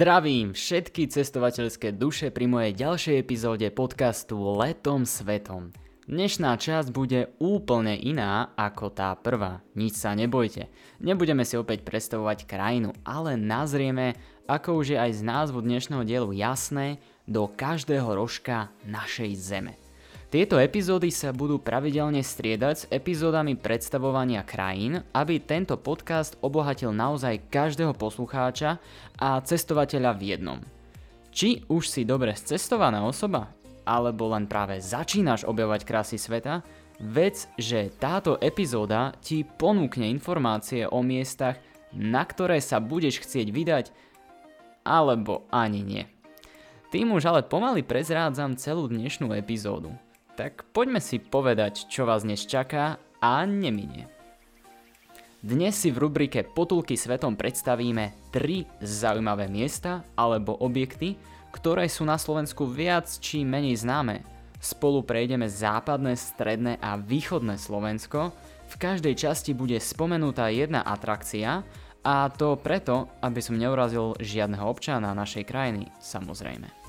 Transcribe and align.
Zdravím 0.00 0.56
všetky 0.56 1.12
cestovateľské 1.12 1.92
duše 1.92 2.32
pri 2.32 2.48
mojej 2.48 2.72
ďalšej 2.72 3.20
epizóde 3.20 3.68
podcastu 3.68 4.40
Letom 4.56 5.04
svetom. 5.04 5.76
Dnešná 6.08 6.56
časť 6.56 6.88
bude 6.88 7.36
úplne 7.36 8.00
iná 8.00 8.48
ako 8.56 8.96
tá 8.96 9.12
prvá. 9.12 9.60
Nič 9.76 10.00
sa 10.00 10.16
nebojte. 10.16 10.72
Nebudeme 11.04 11.44
si 11.44 11.60
opäť 11.60 11.84
predstavovať 11.84 12.48
krajinu, 12.48 12.96
ale 13.04 13.36
nazrieme, 13.36 14.16
ako 14.48 14.80
už 14.80 14.96
je 14.96 14.98
aj 15.04 15.20
z 15.20 15.20
názvu 15.20 15.60
dnešného 15.60 16.08
dielu 16.08 16.32
jasné, 16.32 16.96
do 17.28 17.44
každého 17.44 18.08
rožka 18.16 18.72
našej 18.88 19.36
zeme. 19.36 19.79
Tieto 20.30 20.62
epizódy 20.62 21.10
sa 21.10 21.34
budú 21.34 21.58
pravidelne 21.58 22.22
striedať 22.22 22.74
s 22.78 22.86
epizódami 22.86 23.58
predstavovania 23.58 24.46
krajín, 24.46 25.02
aby 25.10 25.42
tento 25.42 25.74
podcast 25.74 26.38
obohatil 26.38 26.94
naozaj 26.94 27.50
každého 27.50 27.90
poslucháča 27.98 28.78
a 29.18 29.42
cestovateľa 29.42 30.14
v 30.14 30.22
jednom. 30.30 30.58
Či 31.34 31.66
už 31.66 31.82
si 31.90 32.06
dobre 32.06 32.30
cestovaná 32.38 33.02
osoba, 33.02 33.50
alebo 33.82 34.30
len 34.30 34.46
práve 34.46 34.78
začínaš 34.78 35.42
objavovať 35.50 35.82
krásy 35.82 36.14
sveta, 36.14 36.62
vec, 37.02 37.50
že 37.58 37.90
táto 37.98 38.38
epizóda 38.38 39.10
ti 39.18 39.42
ponúkne 39.42 40.06
informácie 40.06 40.86
o 40.86 41.02
miestach, 41.02 41.58
na 41.90 42.22
ktoré 42.22 42.62
sa 42.62 42.78
budeš 42.78 43.18
chcieť 43.26 43.50
vydať, 43.50 43.84
alebo 44.86 45.42
ani 45.50 45.82
nie. 45.82 46.04
Tým 46.94 47.18
už 47.18 47.26
ale 47.26 47.42
pomaly 47.42 47.82
prezrádzam 47.82 48.54
celú 48.54 48.86
dnešnú 48.86 49.34
epizódu 49.34 49.90
tak 50.40 50.64
poďme 50.72 51.04
si 51.04 51.20
povedať, 51.20 51.84
čo 51.92 52.08
vás 52.08 52.24
dnes 52.24 52.48
čaká 52.48 52.96
a 53.20 53.44
neminie. 53.44 54.08
Dnes 55.44 55.76
si 55.76 55.92
v 55.92 56.08
rubrike 56.08 56.48
Potulky 56.48 56.96
svetom 56.96 57.36
predstavíme 57.36 58.32
tri 58.32 58.64
zaujímavé 58.80 59.52
miesta 59.52 60.00
alebo 60.16 60.56
objekty, 60.56 61.20
ktoré 61.52 61.92
sú 61.92 62.08
na 62.08 62.16
Slovensku 62.16 62.64
viac 62.64 63.04
či 63.20 63.44
menej 63.44 63.84
známe. 63.84 64.24
Spolu 64.56 65.04
prejdeme 65.04 65.44
západné, 65.44 66.16
stredné 66.16 66.80
a 66.80 66.96
východné 66.96 67.60
Slovensko. 67.60 68.32
V 68.72 68.74
každej 68.80 69.20
časti 69.20 69.52
bude 69.52 69.76
spomenutá 69.76 70.48
jedna 70.48 70.80
atrakcia 70.88 71.68
a 72.00 72.32
to 72.32 72.56
preto, 72.56 73.12
aby 73.20 73.44
som 73.44 73.60
neurazil 73.60 74.16
žiadneho 74.16 74.64
občana 74.64 75.12
našej 75.12 75.44
krajiny, 75.44 75.92
samozrejme 76.00 76.79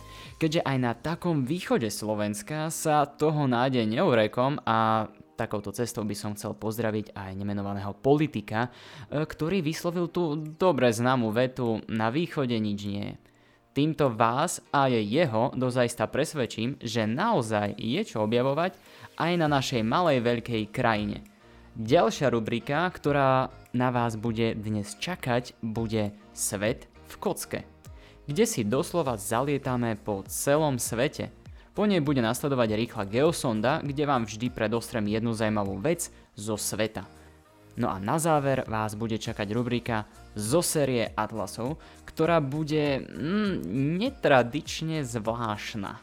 keďže 0.41 0.65
aj 0.65 0.77
na 0.81 0.97
takom 0.97 1.45
východe 1.45 1.93
Slovenska 1.93 2.73
sa 2.73 3.05
toho 3.05 3.45
nájde 3.45 3.85
neurekom 3.85 4.57
a 4.65 5.05
takouto 5.37 5.69
cestou 5.69 6.01
by 6.01 6.17
som 6.17 6.33
chcel 6.33 6.57
pozdraviť 6.57 7.13
aj 7.13 7.37
nemenovaného 7.37 7.93
politika, 8.01 8.65
e, 8.65 9.21
ktorý 9.21 9.61
vyslovil 9.61 10.09
tú 10.09 10.41
dobre 10.57 10.89
známu 10.89 11.29
vetu 11.29 11.85
na 11.85 12.09
východe 12.09 12.57
nič 12.57 12.79
nie. 12.89 13.21
Týmto 13.77 14.09
vás 14.11 14.65
a 14.73 14.89
je 14.89 14.99
jeho 14.99 15.53
dozajsta 15.53 16.09
presvedčím, 16.09 16.81
že 16.81 17.05
naozaj 17.05 17.77
je 17.77 18.01
čo 18.01 18.25
objavovať 18.25 18.75
aj 19.21 19.31
na 19.37 19.47
našej 19.47 19.85
malej 19.85 20.25
veľkej 20.25 20.73
krajine. 20.73 21.21
Ďalšia 21.77 22.33
rubrika, 22.33 22.83
ktorá 22.91 23.47
na 23.71 23.93
vás 23.93 24.19
bude 24.19 24.57
dnes 24.57 24.97
čakať, 24.99 25.55
bude 25.63 26.11
Svet 26.35 26.91
v 27.07 27.15
kocke 27.21 27.70
kde 28.31 28.47
si 28.47 28.63
doslova 28.63 29.19
zalietame 29.19 29.99
po 29.99 30.23
celom 30.23 30.79
svete. 30.79 31.35
Po 31.75 31.83
nej 31.83 31.99
bude 31.99 32.23
nasledovať 32.23 32.79
rýchla 32.79 33.03
geosonda, 33.03 33.83
kde 33.83 34.07
vám 34.07 34.23
vždy 34.23 34.47
predostrem 34.47 35.03
jednu 35.11 35.35
zaujímavú 35.35 35.75
vec 35.83 36.07
zo 36.39 36.55
sveta. 36.55 37.03
No 37.75 37.91
a 37.91 37.99
na 37.99 38.15
záver 38.23 38.63
vás 38.71 38.95
bude 38.95 39.19
čakať 39.19 39.51
rubrika 39.51 40.07
zo 40.31 40.63
série 40.63 41.11
Atlasov, 41.11 41.75
ktorá 42.07 42.39
bude 42.39 43.03
mm, 43.03 43.67
netradične 43.99 45.03
zvláštna. 45.03 45.99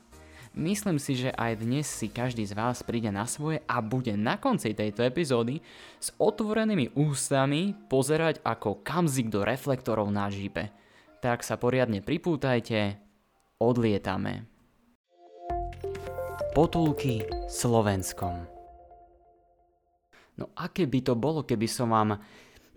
Myslím 0.52 1.00
si, 1.00 1.16
že 1.16 1.32
aj 1.32 1.64
dnes 1.64 1.88
si 1.88 2.12
každý 2.12 2.44
z 2.44 2.52
vás 2.52 2.84
príde 2.84 3.08
na 3.08 3.24
svoje 3.24 3.64
a 3.64 3.80
bude 3.80 4.12
na 4.20 4.36
konci 4.36 4.76
tejto 4.76 5.00
epizódy 5.00 5.64
s 5.96 6.12
otvorenými 6.20 6.92
ústami 6.92 7.72
pozerať 7.88 8.44
ako 8.44 8.84
kamzik 8.84 9.32
do 9.32 9.48
reflektorov 9.48 10.12
na 10.12 10.28
žipe 10.28 10.76
tak 11.18 11.42
sa 11.46 11.58
poriadne 11.58 12.02
pripútajte, 12.02 12.98
odlietame. 13.58 14.46
Potulky 16.54 17.22
Slovenskom 17.46 18.58
No 20.38 20.54
aké 20.54 20.86
by 20.86 21.02
to 21.02 21.18
bolo, 21.18 21.42
keby 21.42 21.66
som 21.66 21.90
vám 21.90 22.22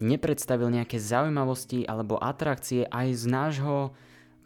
nepredstavil 0.02 0.74
nejaké 0.74 0.98
zaujímavosti 0.98 1.86
alebo 1.86 2.18
atrakcie 2.18 2.90
aj 2.90 3.08
z 3.14 3.24
nášho 3.30 3.94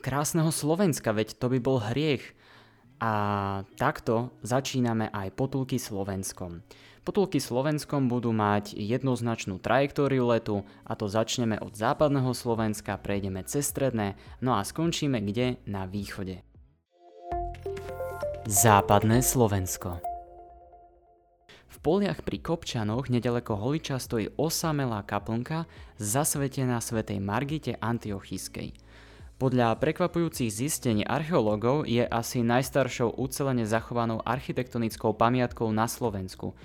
krásneho 0.04 0.52
Slovenska, 0.52 1.16
veď 1.16 1.40
to 1.40 1.48
by 1.48 1.58
bol 1.64 1.80
hriech. 1.80 2.36
A 3.00 3.64
takto 3.80 4.36
začíname 4.44 5.08
aj 5.16 5.32
potulky 5.36 5.80
Slovenskom. 5.80 6.60
Potulky 7.06 7.38
Slovenskom 7.38 8.10
budú 8.10 8.34
mať 8.34 8.74
jednoznačnú 8.74 9.62
trajektóriu 9.62 10.26
letu 10.26 10.66
a 10.82 10.98
to 10.98 11.06
začneme 11.06 11.62
od 11.62 11.78
západného 11.78 12.34
Slovenska, 12.34 12.98
prejdeme 12.98 13.46
cez 13.46 13.70
stredné, 13.70 14.18
no 14.42 14.58
a 14.58 14.66
skončíme 14.66 15.22
kde? 15.22 15.62
Na 15.70 15.86
východe. 15.86 16.42
Západné 18.50 19.22
Slovensko 19.22 20.02
v 21.76 21.78
poliach 21.84 22.24
pri 22.24 22.40
Kopčanoch 22.40 23.12
nedaleko 23.12 23.60
Holiča 23.60 24.00
stojí 24.00 24.32
osamelá 24.40 25.04
kaplnka 25.04 25.68
zasvetená 26.00 26.80
svätej 26.80 27.20
Margite 27.20 27.76
Antiochiskej. 27.78 28.72
Podľa 29.36 29.76
prekvapujúcich 29.84 30.48
zistení 30.48 31.04
archeológov 31.04 31.84
je 31.84 32.08
asi 32.08 32.40
najstaršou 32.40 33.20
ucelene 33.20 33.68
zachovanou 33.68 34.24
architektonickou 34.24 35.12
pamiatkou 35.20 35.68
na 35.76 35.92
Slovensku. 35.92 36.56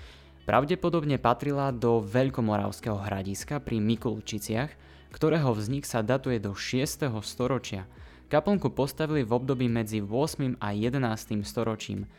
Pravdepodobne 0.50 1.15
patrila 1.22 1.71
do 1.71 2.03
Veľkomoravského 2.03 2.99
hradiska 2.99 3.62
pri 3.62 3.78
Mikulčiciach, 3.78 4.75
ktorého 5.15 5.55
vznik 5.55 5.87
sa 5.87 6.03
datuje 6.03 6.43
do 6.43 6.59
6. 6.59 7.06
storočia. 7.22 7.87
Kaplnku 8.27 8.75
postavili 8.75 9.22
v 9.22 9.31
období 9.31 9.71
medzi 9.71 10.03
8. 10.03 10.59
a 10.59 10.75
11. 10.75 11.47
storočím. 11.47 12.10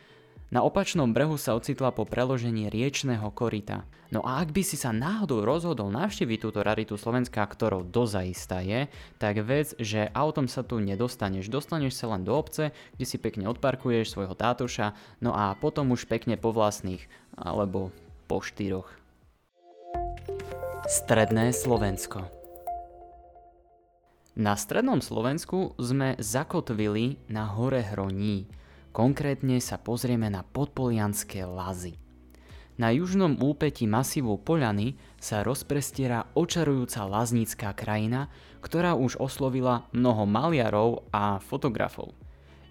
Na 0.48 0.64
opačnom 0.64 1.12
brehu 1.12 1.36
sa 1.36 1.52
ocitla 1.52 1.92
po 1.92 2.08
preložení 2.08 2.72
riečného 2.72 3.28
korita. 3.36 3.84
No 4.08 4.24
a 4.24 4.40
ak 4.40 4.56
by 4.56 4.64
si 4.64 4.80
sa 4.80 4.96
náhodou 4.96 5.44
rozhodol 5.44 5.92
navštíviť 5.92 6.38
túto 6.40 6.64
raritu 6.64 6.96
Slovenska, 6.96 7.44
ktorou 7.44 7.84
dozaista 7.84 8.64
je, 8.64 8.88
tak 9.20 9.44
vec, 9.44 9.76
že 9.76 10.08
autom 10.16 10.48
sa 10.48 10.64
tu 10.64 10.80
nedostaneš. 10.80 11.52
Dostaneš 11.52 12.00
sa 12.00 12.08
len 12.08 12.24
do 12.24 12.32
obce, 12.32 12.72
kde 12.96 13.04
si 13.04 13.20
pekne 13.20 13.44
odparkuješ 13.52 14.16
svojho 14.16 14.32
tátoša, 14.32 14.96
no 15.20 15.36
a 15.36 15.52
potom 15.52 15.92
už 15.92 16.08
pekne 16.08 16.40
po 16.40 16.48
vlastných, 16.48 17.04
alebo 17.36 17.92
po 18.32 18.40
štyroch. 18.40 18.88
Stredné 20.88 21.52
Slovensko 21.52 22.32
Na 24.32 24.56
strednom 24.56 25.04
Slovensku 25.04 25.76
sme 25.76 26.16
zakotvili 26.16 27.20
na 27.28 27.44
hore 27.52 27.84
Hroní. 27.84 28.48
Konkrétne 28.88 29.60
sa 29.60 29.76
pozrieme 29.76 30.32
na 30.32 30.48
podpolianské 30.48 31.44
lazy. 31.44 32.00
Na 32.80 32.88
južnom 32.88 33.36
úpeti 33.36 33.84
masívu 33.84 34.40
Poľany 34.40 34.96
sa 35.20 35.44
rozprestiera 35.44 36.24
očarujúca 36.32 37.04
laznícká 37.04 37.76
krajina, 37.76 38.32
ktorá 38.64 38.96
už 38.96 39.20
oslovila 39.20 39.92
mnoho 39.92 40.24
maliarov 40.24 41.04
a 41.12 41.36
fotografov. 41.36 42.16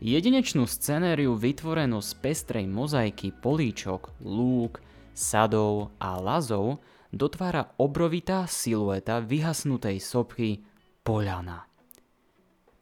Jedinečnú 0.01 0.65
scenériu 0.65 1.37
vytvorenú 1.37 2.01
z 2.01 2.17
pestrej 2.17 2.65
mozaiky 2.65 3.29
políčok, 3.29 4.09
lúk, 4.25 4.81
sadov 5.21 5.93
a 6.01 6.17
lazov 6.17 6.81
dotvára 7.13 7.77
obrovitá 7.77 8.49
silueta 8.49 9.21
vyhasnutej 9.21 10.01
sopky 10.01 10.65
Poľana. 11.05 11.69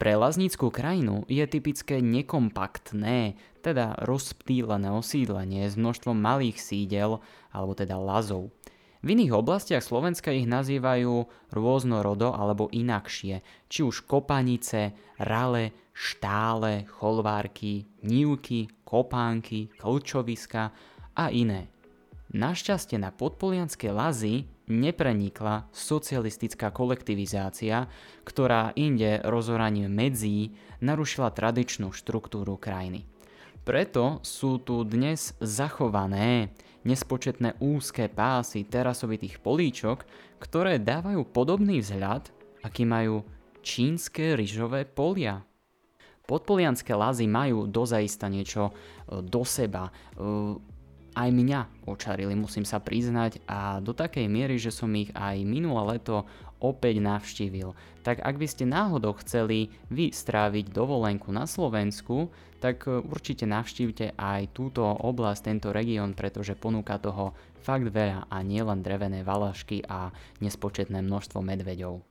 Pre 0.00 0.16
laznickú 0.16 0.72
krajinu 0.72 1.28
je 1.28 1.44
typické 1.44 2.00
nekompaktné, 2.00 3.36
teda 3.60 4.00
rozptýlené 4.00 4.88
osídlenie 4.88 5.68
s 5.68 5.76
množstvom 5.76 6.16
malých 6.16 6.56
sídel, 6.56 7.20
alebo 7.52 7.76
teda 7.76 8.00
lazov. 8.00 8.48
V 9.04 9.16
iných 9.16 9.32
oblastiach 9.36 9.84
Slovenska 9.84 10.32
ich 10.32 10.48
nazývajú 10.48 11.28
rôznorodo 11.52 12.32
alebo 12.32 12.72
inakšie, 12.72 13.44
či 13.68 13.80
už 13.84 14.08
kopanice, 14.08 14.96
rale, 15.20 15.92
štále, 15.92 16.88
cholvárky, 16.88 17.84
nívky, 18.04 18.72
kopánky, 18.84 19.72
klčoviska 19.76 20.72
a 21.16 21.24
iné. 21.28 21.79
Našťastie 22.30 22.94
na 22.94 23.10
podpolianské 23.10 23.90
lazy 23.90 24.46
neprenikla 24.70 25.66
socialistická 25.74 26.70
kolektivizácia, 26.70 27.90
ktorá 28.22 28.70
inde 28.78 29.18
rozoraním 29.26 29.90
medzí 29.90 30.54
narušila 30.78 31.34
tradičnú 31.34 31.90
štruktúru 31.90 32.54
krajiny. 32.54 33.02
Preto 33.66 34.22
sú 34.22 34.62
tu 34.62 34.86
dnes 34.86 35.34
zachované 35.42 36.54
nespočetné 36.86 37.58
úzke 37.58 38.06
pásy 38.06 38.62
terasovitých 38.62 39.42
políčok, 39.42 40.06
ktoré 40.38 40.78
dávajú 40.78 41.26
podobný 41.34 41.82
vzhľad, 41.82 42.30
aký 42.62 42.86
majú 42.86 43.26
čínske 43.58 44.38
ryžové 44.38 44.86
polia. 44.86 45.42
Podpolianské 46.30 46.94
lázy 46.94 47.26
majú 47.26 47.66
dozaista 47.66 48.30
niečo 48.30 48.70
do 49.10 49.42
seba. 49.42 49.90
Aj 51.10 51.26
mňa 51.26 51.90
očarili, 51.90 52.38
musím 52.38 52.62
sa 52.62 52.78
priznať, 52.78 53.42
a 53.50 53.82
do 53.82 53.90
takej 53.90 54.30
miery, 54.30 54.62
že 54.62 54.70
som 54.70 54.90
ich 54.94 55.10
aj 55.10 55.42
minulé 55.42 55.98
leto 55.98 56.22
opäť 56.62 57.02
navštívil. 57.02 57.74
Tak 58.06 58.22
ak 58.22 58.36
by 58.36 58.46
ste 58.46 58.68
náhodou 58.68 59.16
chceli 59.18 59.72
vy 59.90 60.12
stráviť 60.12 60.70
dovolenku 60.70 61.32
na 61.32 61.48
Slovensku, 61.48 62.30
tak 62.60 62.84
e, 62.86 63.00
určite 63.00 63.48
navštívte 63.48 64.14
aj 64.20 64.52
túto 64.52 64.84
oblasť, 64.84 65.40
tento 65.48 65.68
región, 65.72 66.12
pretože 66.12 66.54
ponúka 66.54 67.00
toho 67.00 67.32
fakt 67.64 67.88
veľa 67.88 68.28
a 68.28 68.36
nielen 68.44 68.84
drevené 68.84 69.24
valašky 69.24 69.84
a 69.88 70.12
nespočetné 70.44 71.00
množstvo 71.00 71.40
medveďov. 71.40 72.04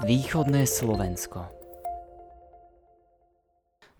Východné 0.00 0.66
Slovensko 0.66 1.59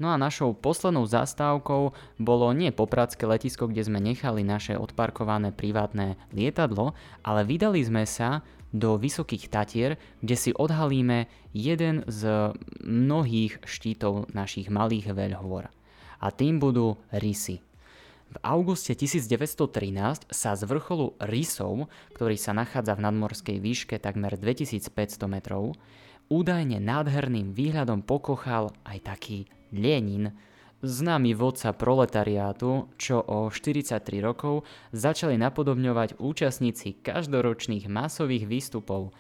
No 0.01 0.09
a 0.09 0.17
našou 0.17 0.57
poslednou 0.57 1.05
zastávkou 1.05 1.93
bolo 2.17 2.47
nie 2.57 2.73
popradské 2.73 3.29
letisko, 3.29 3.69
kde 3.69 3.85
sme 3.85 4.01
nechali 4.01 4.41
naše 4.41 4.81
odparkované 4.81 5.53
privátne 5.53 6.17
lietadlo, 6.33 6.97
ale 7.21 7.45
vydali 7.45 7.85
sme 7.85 8.09
sa 8.09 8.41
do 8.73 8.97
Vysokých 8.97 9.53
Tatier, 9.53 10.01
kde 10.25 10.37
si 10.41 10.51
odhalíme 10.57 11.29
jeden 11.53 12.09
z 12.09 12.55
mnohých 12.81 13.61
štítov 13.69 14.33
našich 14.33 14.73
malých 14.73 15.13
veľhôr. 15.13 15.69
A 16.17 16.27
tým 16.33 16.57
budú 16.57 16.97
rysy. 17.13 17.61
V 18.31 18.37
auguste 18.41 18.95
1913 18.97 20.33
sa 20.33 20.55
z 20.55 20.63
vrcholu 20.65 21.19
Rysov, 21.19 21.91
ktorý 22.15 22.39
sa 22.39 22.55
nachádza 22.55 22.97
v 22.97 23.05
nadmorskej 23.05 23.59
výške 23.59 23.99
takmer 23.99 24.39
2500 24.39 25.19
metrov, 25.27 25.75
údajne 26.31 26.79
nádherným 26.79 27.53
výhľadom 27.53 28.07
pokochal 28.07 28.71
aj 28.87 28.99
taký 29.03 29.51
Lenin, 29.73 30.35
známy 30.81 31.37
vodca 31.37 31.77
proletariátu, 31.77 32.89
čo 32.97 33.21
o 33.21 33.53
43 33.53 34.01
rokov 34.25 34.65
začali 34.93 35.37
napodobňovať 35.37 36.17
účastníci 36.17 37.05
každoročných 37.05 37.87
masových 37.87 38.49
výstupov. 38.49 39.13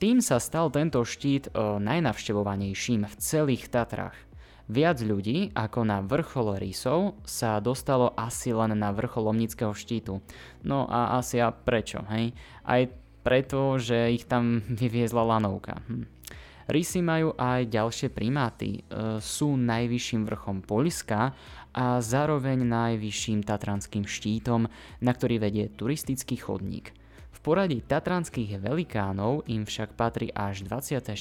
Tým 0.00 0.18
sa 0.18 0.42
stal 0.42 0.74
tento 0.74 1.04
štít 1.06 1.54
najnavštevovanejším 1.56 3.06
v 3.06 3.14
celých 3.20 3.70
Tatrách. 3.70 4.16
Viac 4.64 4.96
ľudí 5.04 5.52
ako 5.52 5.84
na 5.84 6.00
vrchol 6.00 6.56
rysov 6.56 7.20
sa 7.28 7.60
dostalo 7.60 8.16
asi 8.16 8.48
len 8.56 8.72
na 8.72 8.96
vrchol 8.96 9.28
Lomnického 9.28 9.76
štítu. 9.76 10.24
No 10.64 10.88
a 10.88 11.20
asi 11.20 11.36
a 11.36 11.52
prečo, 11.52 12.00
hej? 12.08 12.32
Aj 12.64 12.88
preto, 13.20 13.76
že 13.76 14.16
ich 14.16 14.24
tam 14.24 14.64
vyviezla 14.80 15.20
lanovka. 15.20 15.84
Hm. 15.84 16.13
Rysy 16.68 17.04
majú 17.04 17.36
aj 17.36 17.68
ďalšie 17.68 18.08
primáty. 18.12 18.80
E, 18.80 19.20
sú 19.20 19.56
najvyšším 19.58 20.24
vrchom 20.24 20.64
Polska 20.64 21.36
a 21.74 22.00
zároveň 22.00 22.64
najvyšším 22.64 23.44
tatranským 23.44 24.08
štítom, 24.08 24.68
na 25.00 25.12
ktorý 25.12 25.42
vedie 25.42 25.68
turistický 25.68 26.40
chodník. 26.40 26.96
V 27.34 27.38
poradí 27.44 27.84
tatranských 27.84 28.56
velikánov 28.62 29.44
im 29.50 29.68
však 29.68 29.98
patrí 29.98 30.32
až 30.32 30.64
26. 30.64 31.12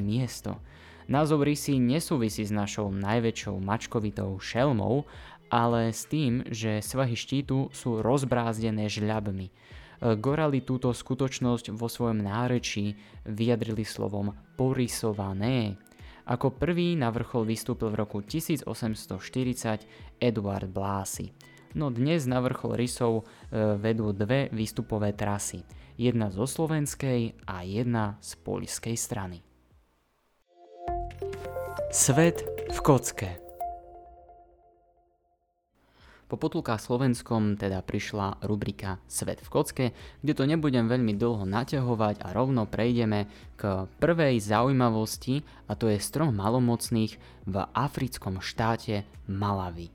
miesto– 0.00 0.56
Názov 1.08 1.48
rysy 1.48 1.80
nesúvisí 1.80 2.44
s 2.44 2.52
našou 2.52 2.92
najväčšou 2.92 3.56
mačkovitou 3.64 4.36
šelmou, 4.44 5.08
ale 5.48 5.88
s 5.96 6.04
tým, 6.04 6.44
že 6.52 6.84
svahy 6.84 7.16
štítu 7.16 7.72
sú 7.72 8.04
rozbrázdené 8.04 8.92
žľabmi. 8.92 9.48
Gorali 9.98 10.62
túto 10.62 10.94
skutočnosť 10.94 11.74
vo 11.74 11.90
svojom 11.90 12.22
nárečí 12.22 12.94
vyjadrili 13.26 13.82
slovom 13.82 14.30
porysované. 14.54 15.74
Ako 16.28 16.54
prvý 16.54 16.94
na 16.94 17.10
vrchol 17.10 17.48
vystúpil 17.48 17.90
v 17.90 18.04
roku 18.04 18.22
1840 18.22 18.68
Eduard 20.22 20.70
Blásy. 20.70 21.34
No 21.74 21.90
dnes 21.90 22.28
na 22.30 22.38
vrchol 22.38 22.78
rysov 22.78 23.24
e, 23.24 23.74
vedú 23.76 24.12
dve 24.14 24.48
výstupové 24.52 25.12
trasy. 25.16 25.64
Jedna 25.98 26.30
zo 26.30 26.46
slovenskej 26.46 27.48
a 27.48 27.66
jedna 27.66 28.16
z 28.22 28.38
poľskej 28.40 28.96
strany. 28.96 29.42
Svet 31.90 32.44
v 32.70 32.78
kocke 32.84 33.47
po 36.28 36.36
potulkách 36.36 36.76
slovenskom 36.76 37.56
teda 37.56 37.80
prišla 37.80 38.44
rubrika 38.44 39.00
Svet 39.08 39.40
v 39.40 39.48
kocke, 39.48 39.86
kde 40.20 40.32
to 40.36 40.44
nebudem 40.44 40.84
veľmi 40.84 41.16
dlho 41.16 41.48
naťahovať 41.48 42.20
a 42.20 42.36
rovno 42.36 42.68
prejdeme 42.68 43.32
k 43.56 43.88
prvej 43.96 44.36
zaujímavosti 44.36 45.40
a 45.66 45.72
to 45.72 45.88
je 45.88 45.96
strom 45.96 46.36
malomocných 46.36 47.16
v 47.48 47.56
africkom 47.72 48.44
štáte 48.44 49.08
Malawi. 49.24 49.88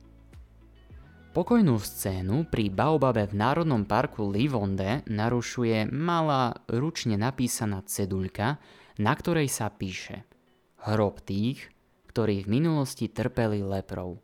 Pokojnú 1.34 1.82
scénu 1.82 2.46
pri 2.46 2.70
Baobabe 2.70 3.26
v 3.26 3.34
Národnom 3.34 3.90
parku 3.90 4.30
Livonde 4.30 5.02
narušuje 5.10 5.90
malá 5.90 6.54
ručne 6.70 7.18
napísaná 7.18 7.82
ceduľka, 7.86 8.62
na 9.02 9.14
ktorej 9.18 9.50
sa 9.50 9.74
píše 9.74 10.30
Hrob 10.86 11.26
tých, 11.26 11.74
ktorí 12.14 12.46
v 12.46 12.62
minulosti 12.62 13.10
trpeli 13.10 13.66
leprou. 13.66 14.22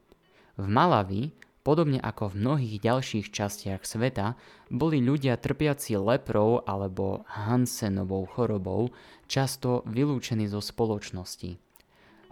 V 0.53 0.65
Malavi, 0.69 1.33
podobne 1.69 2.01
ako 2.01 2.33
v 2.33 2.39
mnohých 2.41 2.75
ďalších 2.81 3.29
častiach 3.29 3.85
sveta, 3.85 4.33
boli 4.73 5.05
ľudia 5.05 5.37
trpiaci 5.37 6.01
leprou 6.01 6.65
alebo 6.65 7.21
Hansenovou 7.29 8.25
chorobou 8.25 8.89
často 9.29 9.85
vylúčení 9.85 10.49
zo 10.49 10.65
spoločnosti. 10.65 11.61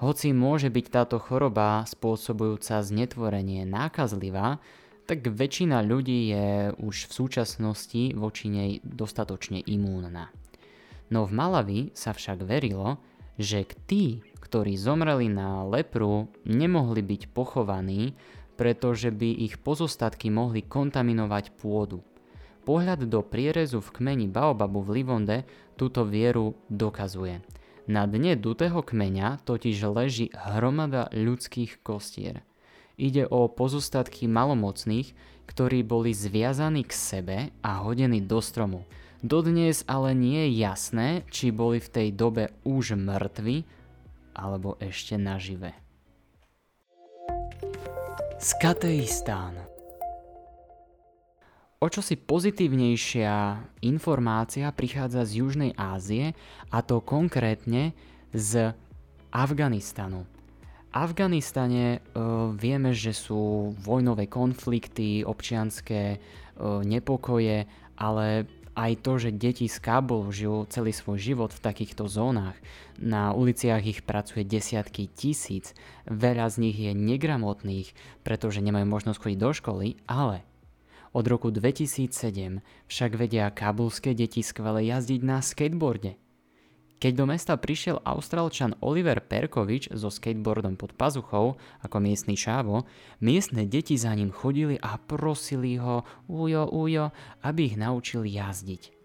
Hoci 0.01 0.33
môže 0.33 0.73
byť 0.73 0.85
táto 0.89 1.21
choroba 1.21 1.85
spôsobujúca 1.85 2.81
znetvorenie 2.81 3.61
nákazlivá, 3.69 4.57
tak 5.05 5.29
väčšina 5.29 5.85
ľudí 5.85 6.33
je 6.33 6.73
už 6.81 7.05
v 7.05 7.11
súčasnosti 7.13 8.17
voči 8.17 8.49
nej 8.49 8.71
dostatočne 8.81 9.61
imúnna. 9.61 10.33
No 11.13 11.29
v 11.29 11.31
Malavi 11.37 11.79
sa 11.93 12.09
však 12.09 12.41
verilo, 12.41 12.97
že 13.37 13.69
tí, 13.85 14.25
ktorí 14.41 14.73
zomreli 14.81 15.29
na 15.29 15.61
lepru, 15.61 16.25
nemohli 16.41 17.05
byť 17.05 17.21
pochovaní, 17.37 18.17
pretože 18.57 19.13
by 19.13 19.29
ich 19.47 19.61
pozostatky 19.61 20.33
mohli 20.33 20.65
kontaminovať 20.65 21.55
pôdu. 21.55 22.01
Pohľad 22.67 23.07
do 23.07 23.23
prierezu 23.23 23.79
v 23.79 23.93
kmeni 23.95 24.27
Baobabu 24.27 24.83
v 24.83 24.99
Livonde 24.99 25.47
túto 25.79 26.03
vieru 26.03 26.57
dokazuje. 26.67 27.39
Na 27.87 28.03
dne 28.03 28.35
dutého 28.35 28.83
kmeňa 28.83 29.47
totiž 29.47 29.87
leží 29.87 30.27
hromada 30.35 31.07
ľudských 31.15 31.79
kostier. 31.79 32.43
Ide 32.99 33.23
o 33.31 33.47
pozostatky 33.47 34.27
malomocných, 34.27 35.15
ktorí 35.47 35.87
boli 35.87 36.11
zviazaní 36.11 36.83
k 36.83 36.91
sebe 36.91 37.37
a 37.63 37.79
hodení 37.79 38.19
do 38.19 38.43
stromu. 38.43 38.83
Dodnes 39.23 39.87
ale 39.87 40.11
nie 40.11 40.51
je 40.51 40.59
jasné, 40.59 41.07
či 41.31 41.55
boli 41.55 41.79
v 41.79 41.87
tej 41.87 42.07
dobe 42.11 42.51
už 42.67 42.99
mŕtvi 42.99 43.63
alebo 44.35 44.75
ešte 44.83 45.15
nažive. 45.15 45.86
Skateistán 48.37 49.57
O 51.81 51.89
čosi 51.89 52.13
pozitívnejšia 52.21 53.65
informácia 53.81 54.69
prichádza 54.69 55.25
z 55.25 55.41
Južnej 55.41 55.71
Ázie 55.73 56.37
a 56.69 56.85
to 56.85 57.01
konkrétne 57.01 57.97
z 58.29 58.77
Afganistanu. 59.33 60.29
V 60.29 60.89
Afganistane 60.93 61.97
e, 61.97 61.99
vieme, 62.53 62.93
že 62.93 63.17
sú 63.17 63.73
vojnové 63.81 64.29
konflikty, 64.29 65.25
občianské 65.25 66.01
e, 66.13 66.17
nepokoje, 66.85 67.65
ale 67.97 68.45
aj 68.77 69.01
to, 69.01 69.17
že 69.17 69.33
deti 69.33 69.65
z 69.65 69.81
Kábul 69.81 70.29
žijú 70.29 70.69
celý 70.69 70.93
svoj 70.93 71.17
život 71.17 71.49
v 71.49 71.63
takýchto 71.65 72.05
zónach. 72.05 72.53
Na 73.01 73.33
uliciach 73.33 73.81
ich 73.81 74.05
pracuje 74.05 74.45
desiatky 74.45 75.09
tisíc, 75.09 75.73
veľa 76.05 76.45
z 76.53 76.55
nich 76.61 76.77
je 76.77 76.93
negramotných, 76.93 77.97
pretože 78.21 78.61
nemajú 78.61 78.85
možnosť 78.85 79.17
chodiť 79.17 79.39
do 79.41 79.51
školy, 79.57 79.87
ale 80.05 80.45
od 81.17 81.25
roku 81.25 81.49
2007 81.49 82.61
však 82.85 83.11
vedia 83.17 83.49
kábulské 83.49 84.13
deti 84.13 84.45
skvele 84.45 84.85
jazdiť 84.85 85.21
na 85.25 85.41
skateboarde– 85.41 86.21
keď 86.97 87.13
do 87.13 87.25
mesta 87.29 87.53
prišiel 87.53 88.01
austrálčan 88.01 88.73
Oliver 88.81 89.21
Perkovič 89.21 89.93
so 89.93 90.09
skateboardom 90.09 90.81
pod 90.81 90.97
pazuchou 90.97 91.61
ako 91.85 91.97
miestny 92.01 92.33
šávo, 92.33 92.89
miestne 93.21 93.69
deti 93.69 93.93
za 94.01 94.17
ním 94.17 94.33
chodili 94.33 94.81
a 94.81 94.97
prosili 94.97 95.77
ho, 95.77 96.01
ujo, 96.25 96.65
ujo, 96.73 97.13
aby 97.45 97.69
ich 97.69 97.77
naučil 97.77 98.25
jazdiť. 98.25 98.97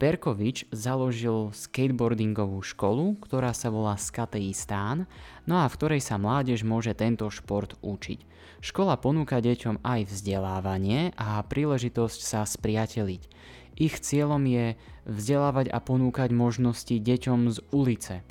Perkovič 0.00 0.72
založil 0.72 1.52
skateboardingovú 1.52 2.64
školu, 2.64 3.20
ktorá 3.20 3.52
sa 3.52 3.68
volá 3.68 4.00
Skatei 4.00 4.48
Stán, 4.56 5.04
no 5.44 5.60
a 5.60 5.68
v 5.68 5.76
ktorej 5.76 6.00
sa 6.00 6.16
mládež 6.16 6.64
môže 6.64 6.96
tento 6.96 7.28
šport 7.28 7.76
učiť. 7.84 8.24
Škola 8.64 8.96
ponúka 8.96 9.40
deťom 9.44 9.84
aj 9.84 10.08
vzdelávanie 10.08 11.12
a 11.20 11.40
príležitosť 11.44 12.20
sa 12.20 12.44
spriateliť. 12.48 13.22
Ich 13.80 14.04
cieľom 14.04 14.44
je 14.44 14.76
vzdelávať 15.08 15.72
a 15.72 15.80
ponúkať 15.80 16.36
možnosti 16.36 16.92
deťom 16.92 17.48
z 17.48 17.58
ulice. 17.72 18.20
E, 18.20 18.24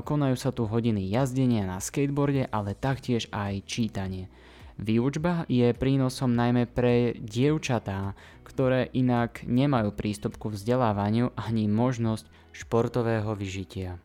konajú 0.00 0.36
sa 0.40 0.56
tu 0.56 0.64
hodiny 0.64 1.04
jazdenia 1.12 1.68
na 1.68 1.84
skateboarde, 1.84 2.48
ale 2.48 2.72
taktiež 2.72 3.28
aj 3.28 3.60
čítanie. 3.68 4.32
Výučba 4.80 5.44
je 5.52 5.68
prínosom 5.76 6.32
najmä 6.32 6.64
pre 6.64 7.12
dievčatá, 7.12 8.16
ktoré 8.48 8.88
inak 8.96 9.44
nemajú 9.44 9.92
prístup 9.92 10.40
ku 10.40 10.48
vzdelávaniu 10.48 11.36
ani 11.36 11.68
možnosť 11.68 12.24
športového 12.56 13.36
vyžitia. 13.36 14.00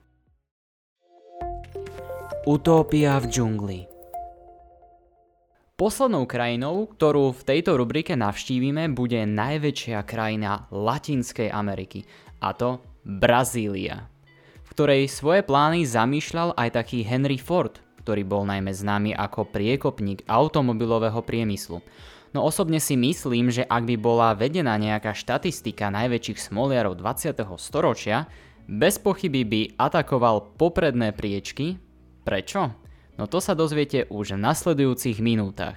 Utópia 2.43 3.15
v 3.23 3.25
džungli 3.31 3.90
Poslednou 5.81 6.29
krajinou, 6.29 6.85
ktorú 6.93 7.33
v 7.33 7.41
tejto 7.41 7.73
rubrike 7.73 8.13
navštívime, 8.13 8.93
bude 8.93 9.17
najväčšia 9.25 10.05
krajina 10.05 10.69
Latinskej 10.69 11.49
Ameriky, 11.49 12.05
a 12.37 12.53
to 12.53 12.77
Brazília, 13.01 14.05
v 14.61 14.69
ktorej 14.77 15.09
svoje 15.09 15.41
plány 15.41 15.81
zamýšľal 15.89 16.53
aj 16.53 16.77
taký 16.77 17.01
Henry 17.01 17.41
Ford– 17.41 17.81
ktorý 18.01 18.25
bol 18.25 18.43
najmä 18.49 18.73
známy 18.73 19.13
ako 19.13 19.45
priekopník 19.45 20.25
automobilového 20.25 21.21
priemyslu. 21.21 21.85
No 22.33 22.41
osobne 22.41 22.81
si 22.81 22.97
myslím, 22.97 23.53
že 23.53 23.65
ak 23.65 23.85
by 23.85 23.95
bola 24.01 24.33
vedená 24.33 24.73
nejaká 24.81 25.13
štatistika 25.13 25.93
najväčších 25.93 26.49
smoliarov 26.49 26.97
20. 26.97 27.37
storočia, 27.61 28.25
bez 28.65 28.97
pochyby 28.97 29.45
by 29.45 29.61
atakoval 29.77 30.57
popredné 30.57 31.13
priečky. 31.13 31.77
Prečo? 32.25 32.73
No 33.19 33.27
to 33.27 33.43
sa 33.43 33.57
dozviete 33.57 34.07
už 34.07 34.35
v 34.35 34.43
nasledujúcich 34.43 35.19
minútach. 35.19 35.75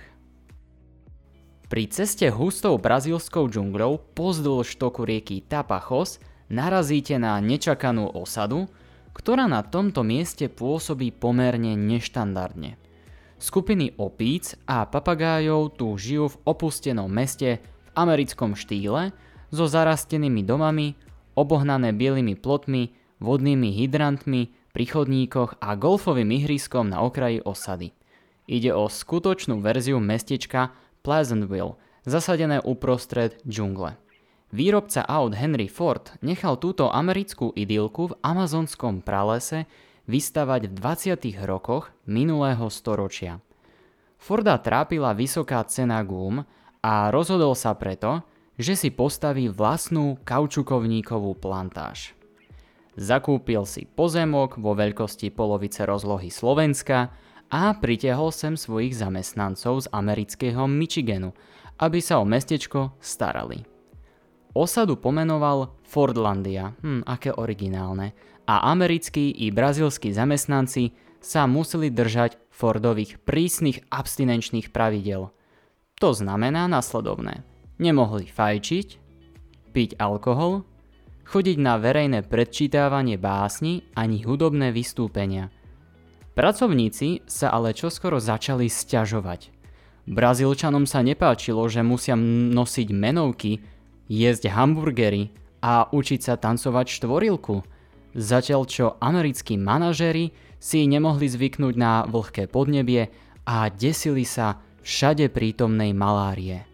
Pri 1.65 1.91
ceste 1.91 2.29
hustou 2.31 2.79
brazílskou 2.79 3.51
džungľou 3.51 4.15
pozdĺž 4.15 4.79
toku 4.79 5.03
rieky 5.03 5.43
Tapachos 5.43 6.23
narazíte 6.47 7.19
na 7.19 7.41
nečakanú 7.41 8.15
osadu, 8.15 8.71
ktorá 9.17 9.49
na 9.51 9.65
tomto 9.65 10.07
mieste 10.07 10.47
pôsobí 10.47 11.11
pomerne 11.11 11.75
neštandardne. 11.75 12.77
Skupiny 13.39 13.95
opíc 13.99 14.55
a 14.69 14.87
papagájov 14.87 15.75
tu 15.75 15.95
žijú 15.99 16.31
v 16.31 16.41
opustenom 16.47 17.11
meste 17.11 17.59
v 17.59 17.89
americkom 17.99 18.55
štýle 18.55 19.11
so 19.51 19.65
zarastenými 19.67 20.47
domami, 20.47 20.95
obohnané 21.35 21.91
bielými 21.91 22.39
plotmi, 22.39 22.95
vodnými 23.19 23.71
hydrantmi 23.75 24.55
pri 24.75 24.85
chodníkoch 24.91 25.63
a 25.63 25.79
golfovým 25.79 26.35
ihriskom 26.35 26.91
na 26.91 27.07
okraji 27.07 27.47
osady. 27.47 27.95
Ide 28.51 28.75
o 28.75 28.91
skutočnú 28.91 29.63
verziu 29.63 30.03
mestečka 30.03 30.75
Pleasantville, 31.07 31.79
zasadené 32.03 32.59
uprostred 32.61 33.39
džungle. 33.47 33.97
Výrobca 34.51 35.07
aut 35.07 35.35
Henry 35.35 35.71
Ford 35.71 36.11
nechal 36.21 36.59
túto 36.59 36.91
americkú 36.91 37.55
idylku 37.55 38.13
v 38.13 38.19
amazonskom 38.21 39.01
pralese 39.01 39.71
vystavať 40.11 40.69
v 40.69 40.73
20. 40.77 41.49
rokoch 41.49 41.95
minulého 42.05 42.69
storočia. 42.69 43.41
Forda 44.21 44.61
trápila 44.61 45.17
vysoká 45.17 45.65
cena 45.65 46.03
gum 46.05 46.45
a 46.85 47.09
rozhodol 47.09 47.57
sa 47.57 47.73
preto, 47.73 48.21
že 48.61 48.79
si 48.79 48.89
postaví 48.95 49.51
vlastnú 49.51 50.21
kaučukovníkovú 50.23 51.35
plantáž. 51.41 52.15
Zakúpil 52.95 53.67
si 53.67 53.91
pozemok 53.91 54.63
vo 54.63 54.79
veľkosti 54.79 55.35
polovice 55.35 55.83
rozlohy 55.83 56.31
Slovenska 56.31 57.11
a 57.51 57.75
pritiahol 57.75 58.31
sem 58.31 58.55
svojich 58.55 58.95
zamestnancov 58.95 59.85
z 59.85 59.87
amerického 59.91 60.65
Michiganu, 60.71 61.35
aby 61.83 61.99
sa 61.99 62.23
o 62.23 62.25
mestečko 62.25 62.95
starali. 63.03 63.67
Osadu 64.55 64.95
pomenoval 64.95 65.75
Fordlandia, 65.83 66.79
hm, 66.79 67.03
aké 67.03 67.35
originálne, 67.35 68.15
a 68.47 68.71
americkí 68.71 69.35
i 69.43 69.51
brazilskí 69.51 70.15
zamestnanci 70.15 70.95
sa 71.19 71.49
museli 71.51 71.91
držať 71.91 72.39
Fordových 72.55 73.19
prísnych 73.27 73.83
abstinenčných 73.91 74.71
pravidel. 74.71 75.35
To 75.99 76.11
znamená 76.15 76.71
nasledovné. 76.71 77.43
Nemohli 77.83 78.31
fajčiť, 78.31 78.89
piť 79.75 79.99
alkohol, 79.99 80.63
chodiť 81.25 81.57
na 81.59 81.81
verejné 81.81 82.25
predčítávanie 82.29 83.17
básni 83.17 83.85
ani 83.97 84.23
hudobné 84.23 84.71
vystúpenia. 84.71 85.49
Pracovníci 86.35 87.25
sa 87.25 87.55
ale 87.55 87.73
čoskoro 87.73 88.19
začali 88.19 88.67
sťažovať. 88.67 89.55
Brazílčanom 90.05 90.85
sa 90.85 91.01
nepáčilo, 91.01 91.65
že 91.71 91.81
musia 91.81 92.13
nosiť 92.19 92.89
menovky, 92.93 93.65
jesť 94.11 94.53
hamburgery 94.53 95.33
a 95.65 95.89
učiť 95.89 96.21
sa 96.21 96.35
tancovať 96.37 96.87
štvorilku, 97.01 97.65
zatiaľ 98.13 98.63
čo 98.69 98.87
americkí 99.01 99.57
manažéri 99.57 100.37
si 100.61 100.85
nemohli 100.85 101.25
zvyknúť 101.25 101.75
na 101.77 102.05
vlhké 102.05 102.53
podnebie 102.53 103.09
a 103.49 103.73
desili 103.73 104.29
sa 104.29 104.61
všade 104.85 105.33
prítomnej 105.33 105.97
malárie. 105.97 106.69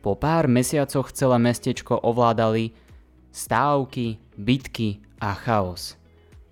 Po 0.00 0.16
pár 0.16 0.48
mesiacoch 0.48 1.12
celé 1.12 1.36
mestečko 1.38 1.94
ovládali 2.00 2.74
stávky, 3.32 4.20
bitky 4.36 5.02
a 5.18 5.34
chaos. 5.34 5.96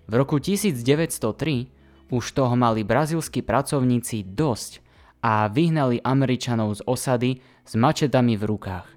V 0.09 0.13
roku 0.19 0.41
1903 0.41 2.11
už 2.11 2.25
toho 2.35 2.53
mali 2.59 2.83
brazilskí 2.83 3.39
pracovníci 3.39 4.27
dosť 4.27 4.83
a 5.23 5.47
vyhnali 5.47 6.03
Američanov 6.03 6.81
z 6.81 6.81
osady 6.83 7.31
s 7.63 7.73
mačetami 7.79 8.35
v 8.35 8.43
rukách. 8.43 8.87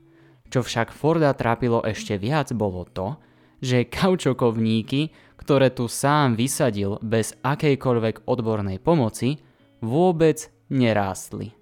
Čo 0.51 0.67
však 0.67 0.91
Forda 0.91 1.31
trápilo 1.37 1.85
ešte 1.87 2.19
viac 2.19 2.51
bolo 2.57 2.89
to, 2.91 3.15
že 3.63 3.89
kaučokovníky, 3.89 5.15
ktoré 5.41 5.73
tu 5.73 5.87
sám 5.87 6.37
vysadil 6.37 6.99
bez 7.01 7.37
akejkoľvek 7.41 8.29
odbornej 8.29 8.81
pomoci, 8.83 9.41
vôbec 9.81 10.49
nerástli. 10.73 11.53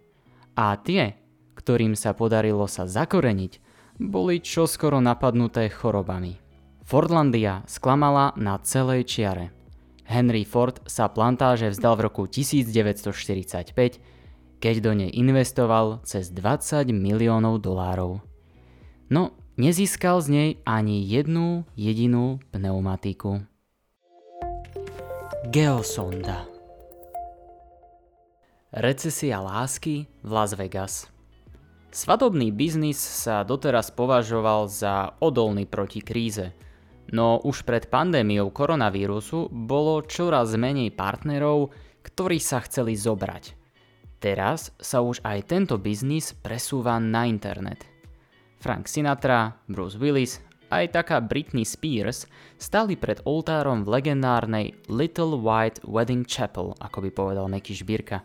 A 0.59 0.75
tie, 0.79 1.19
ktorým 1.59 1.95
sa 1.95 2.13
podarilo 2.13 2.67
sa 2.67 2.91
zakoreniť, 2.91 3.62
boli 4.01 4.41
čoskoro 4.41 5.01
napadnuté 5.01 5.69
chorobami. 5.69 6.39
Fordlandia 6.83 7.65
sklamala 7.65 8.37
na 8.37 8.61
celej 8.61 9.09
čiare. 9.09 9.55
Henry 10.05 10.45
Ford 10.45 10.77
sa 10.85 11.09
plantáže 11.09 11.73
vzdal 11.73 11.97
v 11.97 12.05
roku 12.11 12.23
1945, 12.29 13.73
keď 14.61 14.75
do 14.83 14.93
nej 14.93 15.11
investoval 15.15 16.05
cez 16.05 16.29
20 16.35 16.93
miliónov 16.93 17.63
dolárov. 17.65 18.21
No, 19.09 19.37
nezískal 19.61 20.21
z 20.25 20.29
nej 20.29 20.51
ani 20.65 21.05
jednu 21.05 21.65
jedinú 21.77 22.41
pneumatiku. 22.51 23.45
Geosonda 25.53 26.49
Recesia 28.73 29.37
lásky 29.37 30.09
v 30.25 30.31
Las 30.33 30.57
Vegas 30.57 31.12
Svadobný 31.93 32.51
biznis 32.57 32.97
sa 32.97 33.45
doteraz 33.45 33.93
považoval 33.93 34.67
za 34.67 35.13
odolný 35.21 35.69
proti 35.69 36.01
kríze, 36.01 36.57
no 37.13 37.39
už 37.45 37.69
pred 37.69 37.93
pandémiou 37.93 38.49
koronavírusu 38.49 39.53
bolo 39.53 40.01
čoraz 40.09 40.57
menej 40.57 40.89
partnerov, 40.97 41.69
ktorí 42.01 42.41
sa 42.41 42.65
chceli 42.65 42.97
zobrať. 42.97 43.55
Teraz 44.19 44.73
sa 44.81 45.05
už 45.05 45.21
aj 45.21 45.53
tento 45.53 45.77
biznis 45.77 46.33
presúva 46.33 46.97
na 46.97 47.29
internet– 47.29 47.85
Frank 48.63 48.87
Sinatra, 48.87 49.59
Bruce 49.67 49.99
Willis 49.99 50.39
aj 50.71 50.95
taká 50.95 51.19
Britney 51.19 51.67
Spears 51.67 52.31
stali 52.63 52.95
pred 52.95 53.19
oltárom 53.27 53.83
v 53.83 53.99
legendárnej 53.99 54.79
Little 54.87 55.43
White 55.43 55.83
Wedding 55.83 56.23
Chapel, 56.23 56.71
ako 56.79 57.03
by 57.03 57.11
povedal 57.11 57.51
Meky 57.51 57.75
Šbírka. 57.75 58.23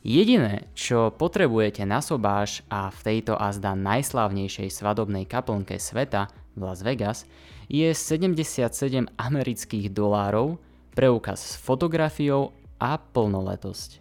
Jediné, 0.00 0.72
čo 0.72 1.12
potrebujete 1.12 1.84
na 1.84 2.00
sobáš 2.00 2.64
a 2.72 2.88
v 2.88 2.98
tejto 3.04 3.36
azda 3.36 3.76
najslávnejšej 3.76 4.72
svadobnej 4.72 5.28
kaplnke 5.28 5.76
sveta 5.76 6.32
v 6.56 6.60
Las 6.64 6.80
Vegas 6.80 7.28
je 7.68 7.92
77 7.92 9.12
amerických 9.20 9.92
dolárov, 9.92 10.56
preukaz 10.96 11.54
s 11.54 11.60
fotografiou 11.60 12.56
a 12.80 12.96
plnoletosť. 12.96 14.00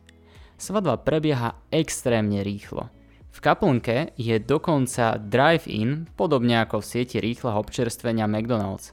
Svadba 0.56 1.00
prebieha 1.04 1.60
extrémne 1.72 2.48
rýchlo– 2.48 2.88
v 3.40 3.40
kaplnke 3.48 4.12
je 4.20 4.36
dokonca 4.36 5.16
drive-in, 5.16 6.12
podobne 6.20 6.60
ako 6.60 6.84
v 6.84 6.90
sieti 6.92 7.24
rýchleho 7.24 7.56
občerstvenia 7.62 8.28
McDonald's. 8.28 8.92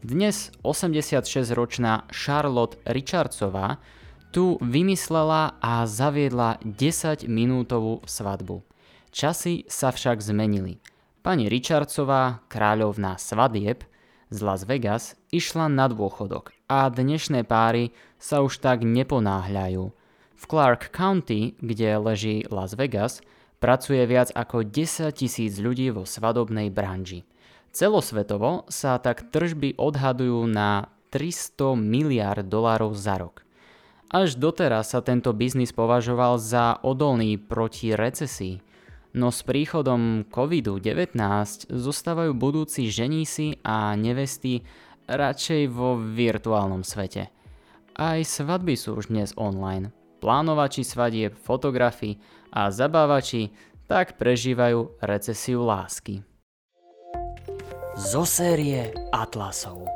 Dnes 0.00 0.48
86-ročná 0.64 2.08
Charlotte 2.08 2.80
Richardsová 2.88 3.82
tu 4.32 4.56
vymyslela 4.64 5.60
a 5.60 5.84
zaviedla 5.84 6.56
10-minútovú 6.64 8.00
svadbu. 8.08 8.64
Časy 9.12 9.68
sa 9.68 9.92
však 9.92 10.24
zmenili. 10.24 10.80
Pani 11.20 11.52
Richardsová, 11.52 12.40
kráľovná 12.48 13.20
svadieb, 13.20 13.84
z 14.32 14.38
Las 14.40 14.64
Vegas 14.64 15.12
išla 15.28 15.68
na 15.68 15.92
dôchodok 15.92 16.56
a 16.64 16.88
dnešné 16.88 17.44
páry 17.44 17.92
sa 18.16 18.40
už 18.40 18.64
tak 18.64 18.80
neponáhľajú. 18.80 19.92
V 20.32 20.44
Clark 20.48 20.88
County, 20.88 21.52
kde 21.60 22.00
leží 22.00 22.36
Las 22.48 22.72
Vegas, 22.72 23.20
pracuje 23.60 24.00
viac 24.08 24.32
ako 24.32 24.64
10 24.64 25.12
tisíc 25.12 25.60
ľudí 25.60 25.92
vo 25.92 26.08
svadobnej 26.08 26.72
branži. 26.72 27.28
Celosvetovo 27.76 28.64
sa 28.72 28.96
tak 28.96 29.28
tržby 29.28 29.76
odhadujú 29.76 30.48
na 30.48 30.88
300 31.12 31.76
miliard 31.76 32.48
dolárov 32.48 32.96
za 32.96 33.20
rok. 33.20 33.44
Až 34.12 34.36
doteraz 34.36 34.92
sa 34.92 35.00
tento 35.00 35.32
biznis 35.32 35.72
považoval 35.72 36.36
za 36.36 36.76
odolný 36.84 37.40
proti 37.40 37.96
recesii, 37.96 38.60
no 39.16 39.32
s 39.32 39.40
príchodom 39.40 40.28
COVID-19 40.28 41.16
zostávajú 41.72 42.36
budúci 42.36 42.92
ženísi 42.92 43.56
a 43.64 43.96
nevesty 43.96 44.68
radšej 45.08 45.62
vo 45.72 45.96
virtuálnom 45.96 46.84
svete. 46.84 47.32
Aj 47.96 48.20
svadby 48.20 48.76
sú 48.76 49.00
už 49.00 49.08
dnes 49.08 49.32
online. 49.40 49.88
Plánovači 50.20 50.84
svadieb, 50.84 51.32
fotografi 51.32 52.20
a 52.52 52.68
zabávači 52.68 53.48
tak 53.88 54.20
prežívajú 54.20 55.00
recesiu 55.00 55.64
lásky. 55.64 56.20
Zo 57.96 58.28
série 58.28 58.92
Atlasov 59.08 59.88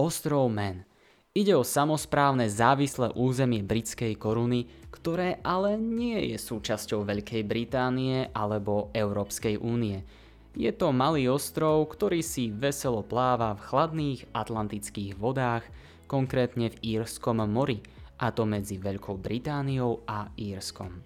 Ostrov 0.00 0.48
Man– 0.48 0.88
Ide 1.34 1.50
o 1.58 1.66
samozprávne 1.66 2.46
závislé 2.46 3.10
územie 3.18 3.58
britskej 3.58 4.14
koruny, 4.14 4.70
ktoré 4.94 5.42
ale 5.42 5.74
nie 5.74 6.30
je 6.30 6.38
súčasťou 6.38 7.02
Veľkej 7.02 7.42
Británie 7.42 8.30
alebo 8.30 8.94
Európskej 8.94 9.58
únie. 9.58 10.06
Je 10.54 10.70
to 10.70 10.94
malý 10.94 11.26
ostrov, 11.26 11.90
ktorý 11.90 12.22
si 12.22 12.54
veselo 12.54 13.02
pláva 13.02 13.58
v 13.58 13.66
chladných 13.66 14.20
atlantických 14.30 15.18
vodách, 15.18 15.66
konkrétne 16.06 16.70
v 16.70 17.02
Írskom 17.02 17.42
mori, 17.50 17.82
a 18.22 18.30
to 18.30 18.46
medzi 18.46 18.78
Veľkou 18.78 19.18
Britániou 19.18 20.06
a 20.06 20.30
Írskom. 20.38 21.02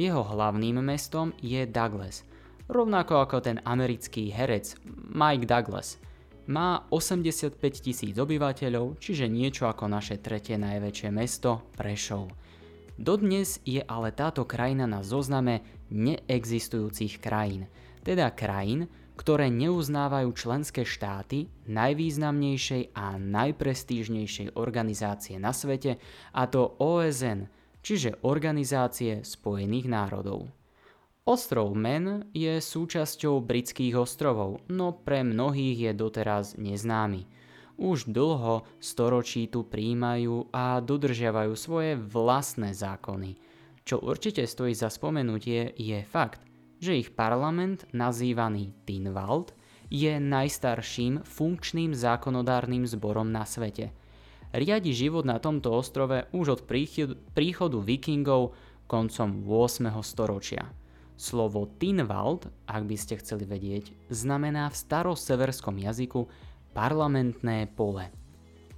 Jeho 0.00 0.24
hlavným 0.24 0.80
mestom 0.80 1.36
je 1.44 1.68
Douglas, 1.68 2.24
rovnako 2.72 3.20
ako 3.20 3.44
ten 3.44 3.60
americký 3.68 4.32
herec 4.32 4.80
Mike 5.12 5.44
Douglas– 5.44 6.00
má 6.48 6.88
85 6.88 7.60
tisíc 7.60 8.16
obyvateľov, 8.16 8.96
čiže 8.96 9.28
niečo 9.28 9.68
ako 9.68 9.84
naše 9.86 10.16
tretie 10.16 10.56
najväčšie 10.56 11.08
mesto 11.12 11.68
Prešov. 11.76 12.32
Dodnes 12.98 13.62
je 13.62 13.84
ale 13.84 14.10
táto 14.10 14.42
krajina 14.42 14.88
na 14.88 15.06
zozname 15.06 15.62
neexistujúcich 15.94 17.22
krajín, 17.22 17.70
teda 18.02 18.32
krajín, 18.34 18.90
ktoré 19.14 19.50
neuznávajú 19.50 20.30
členské 20.34 20.82
štáty 20.82 21.46
najvýznamnejšej 21.66 22.94
a 22.94 23.18
najprestížnejšej 23.18 24.54
organizácie 24.54 25.38
na 25.38 25.54
svete, 25.54 25.98
a 26.34 26.42
to 26.46 26.74
OSN, 26.78 27.50
čiže 27.82 28.22
Organizácie 28.26 29.22
spojených 29.26 29.86
národov. 29.90 30.57
Ostrov 31.28 31.76
Man 31.76 32.32
je 32.32 32.56
súčasťou 32.56 33.44
britských 33.44 34.00
ostrovov, 34.00 34.64
no 34.72 34.96
pre 34.96 35.20
mnohých 35.20 35.76
je 35.76 35.92
doteraz 35.92 36.56
neznámy. 36.56 37.28
Už 37.76 38.08
dlho 38.08 38.64
storočí 38.80 39.44
tu 39.52 39.68
príjmajú 39.68 40.48
a 40.48 40.80
dodržiavajú 40.80 41.52
svoje 41.52 42.00
vlastné 42.00 42.72
zákony. 42.72 43.36
Čo 43.84 44.00
určite 44.00 44.48
stojí 44.48 44.72
za 44.72 44.88
spomenutie 44.88 45.76
je 45.76 46.00
fakt, 46.08 46.40
že 46.80 46.96
ich 46.96 47.12
parlament, 47.12 47.84
nazývaný 47.92 48.72
Tinwald, 48.88 49.52
je 49.92 50.16
najstarším 50.16 51.28
funkčným 51.28 51.92
zákonodárnym 51.92 52.88
zborom 52.88 53.28
na 53.28 53.44
svete. 53.44 53.92
Riadi 54.56 54.96
život 54.96 55.28
na 55.28 55.36
tomto 55.36 55.76
ostrove 55.76 56.24
už 56.32 56.56
od 56.56 56.60
príchodu 57.36 57.76
vikingov 57.84 58.56
koncom 58.88 59.44
8. 59.44 59.92
storočia. 60.00 60.77
Slovo 61.18 61.66
Tinwald, 61.82 62.46
ak 62.70 62.86
by 62.86 62.94
ste 62.94 63.18
chceli 63.18 63.42
vedieť, 63.42 63.90
znamená 64.06 64.70
v 64.70 64.78
staroseverskom 64.78 65.74
jazyku 65.82 66.30
parlamentné 66.70 67.66
pole. 67.74 68.06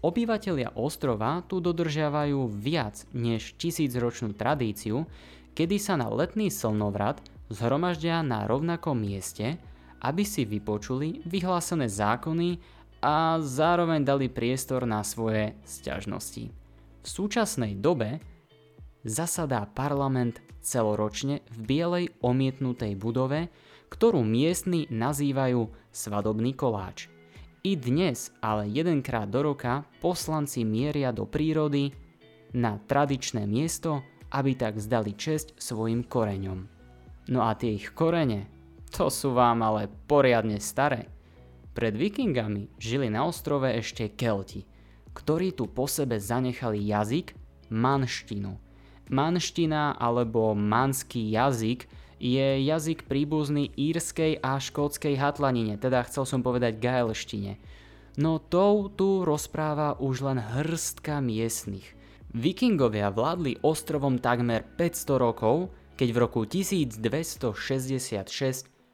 Obyvatelia 0.00 0.72
ostrova 0.72 1.44
tu 1.44 1.60
dodržiavajú 1.60 2.48
viac 2.48 3.04
než 3.12 3.52
tisícročnú 3.60 4.32
tradíciu, 4.32 5.04
kedy 5.52 5.76
sa 5.76 6.00
na 6.00 6.08
letný 6.08 6.48
slnovrat 6.48 7.20
zhromaždia 7.52 8.24
na 8.24 8.48
rovnakom 8.48 8.96
mieste, 8.96 9.60
aby 10.00 10.24
si 10.24 10.48
vypočuli 10.48 11.20
vyhlásené 11.28 11.92
zákony 11.92 12.56
a 13.04 13.36
zároveň 13.44 14.00
dali 14.00 14.32
priestor 14.32 14.88
na 14.88 15.04
svoje 15.04 15.52
sťažnosti. 15.68 16.48
V 17.04 17.06
súčasnej 17.08 17.76
dobe 17.76 18.24
zasadá 19.04 19.64
parlament 19.64 20.44
celoročne 20.60 21.40
v 21.48 21.58
bielej 21.64 22.06
omietnutej 22.20 22.96
budove, 22.96 23.48
ktorú 23.90 24.22
miestni 24.22 24.86
nazývajú 24.92 25.72
svadobný 25.90 26.54
koláč. 26.54 27.10
I 27.60 27.76
dnes, 27.76 28.32
ale 28.40 28.72
jedenkrát 28.72 29.28
do 29.28 29.52
roka, 29.52 29.84
poslanci 30.00 30.64
mieria 30.64 31.12
do 31.12 31.28
prírody 31.28 31.92
na 32.56 32.80
tradičné 32.80 33.44
miesto, 33.44 34.00
aby 34.32 34.56
tak 34.56 34.80
zdali 34.80 35.12
česť 35.12 35.60
svojim 35.60 36.06
koreňom. 36.06 36.64
No 37.28 37.44
a 37.44 37.52
tie 37.52 37.76
ich 37.76 37.92
korene, 37.92 38.48
to 38.88 39.12
sú 39.12 39.36
vám 39.36 39.60
ale 39.60 39.92
poriadne 40.08 40.56
staré. 40.56 41.10
Pred 41.76 41.94
vikingami 41.94 42.80
žili 42.80 43.12
na 43.12 43.28
ostrove 43.28 43.68
ešte 43.70 44.16
Kelti, 44.16 44.64
ktorí 45.12 45.52
tu 45.52 45.68
po 45.68 45.84
sebe 45.84 46.16
zanechali 46.16 46.80
jazyk 46.88 47.36
manštinu– 47.70 48.56
Manština 49.10 49.98
alebo 49.98 50.54
manský 50.54 51.34
jazyk 51.34 51.90
je 52.22 52.62
jazyk 52.62 53.10
príbuzný 53.10 53.74
írskej 53.74 54.38
a 54.38 54.62
škótskej 54.62 55.18
hatlanine, 55.18 55.74
teda 55.82 56.06
chcel 56.06 56.22
som 56.28 56.46
povedať 56.46 56.78
gaelštine. 56.78 57.58
No 58.22 58.38
tou 58.38 58.86
tu 58.92 59.26
rozpráva 59.26 59.98
už 59.98 60.22
len 60.30 60.38
hrstka 60.38 61.18
miestnych. 61.18 61.98
Vikingovia 62.30 63.10
vládli 63.10 63.58
ostrovom 63.66 64.22
takmer 64.22 64.62
500 64.62 65.18
rokov, 65.18 65.74
keď 65.98 66.08
v 66.14 66.18
roku 66.22 66.46
1266 66.46 67.50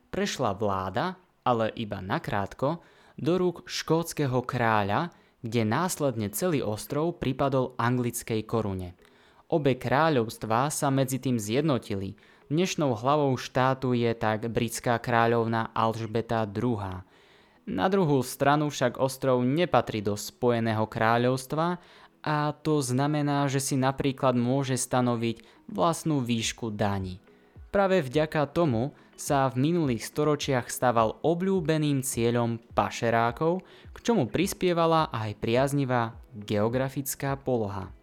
prešla 0.08 0.56
vláda, 0.56 1.20
ale 1.44 1.68
iba 1.76 2.00
nakrátko, 2.00 2.80
do 3.20 3.36
rúk 3.36 3.68
škótskeho 3.68 4.40
kráľa, 4.48 5.12
kde 5.44 5.68
následne 5.68 6.32
celý 6.32 6.64
ostrov 6.64 7.20
pripadol 7.20 7.76
anglickej 7.76 8.40
korune– 8.48 8.96
Obe 9.46 9.78
kráľovstvá 9.78 10.74
sa 10.74 10.90
medzi 10.90 11.22
tým 11.22 11.38
zjednotili. 11.38 12.18
Dnešnou 12.50 12.98
hlavou 12.98 13.30
štátu 13.38 13.94
je 13.94 14.10
tak 14.10 14.50
britská 14.50 14.98
kráľovna 14.98 15.70
Alžbeta 15.70 16.42
II. 16.50 17.06
Na 17.70 17.86
druhú 17.86 18.26
stranu 18.26 18.74
však 18.74 18.98
ostrov 18.98 19.46
nepatrí 19.46 20.02
do 20.02 20.18
Spojeného 20.18 20.90
kráľovstva 20.90 21.78
a 22.26 22.36
to 22.58 22.82
znamená, 22.82 23.46
že 23.46 23.62
si 23.62 23.78
napríklad 23.78 24.34
môže 24.34 24.74
stanoviť 24.74 25.46
vlastnú 25.70 26.26
výšku 26.26 26.74
daní. 26.74 27.22
Práve 27.70 28.02
vďaka 28.02 28.50
tomu 28.50 28.98
sa 29.14 29.46
v 29.46 29.70
minulých 29.70 30.10
storočiach 30.10 30.66
stával 30.66 31.22
obľúbeným 31.22 32.02
cieľom 32.02 32.58
pašerákov, 32.74 33.62
k 33.94 33.98
čomu 34.02 34.26
prispievala 34.26 35.06
aj 35.14 35.38
priaznivá 35.38 36.18
geografická 36.34 37.38
poloha 37.38 37.94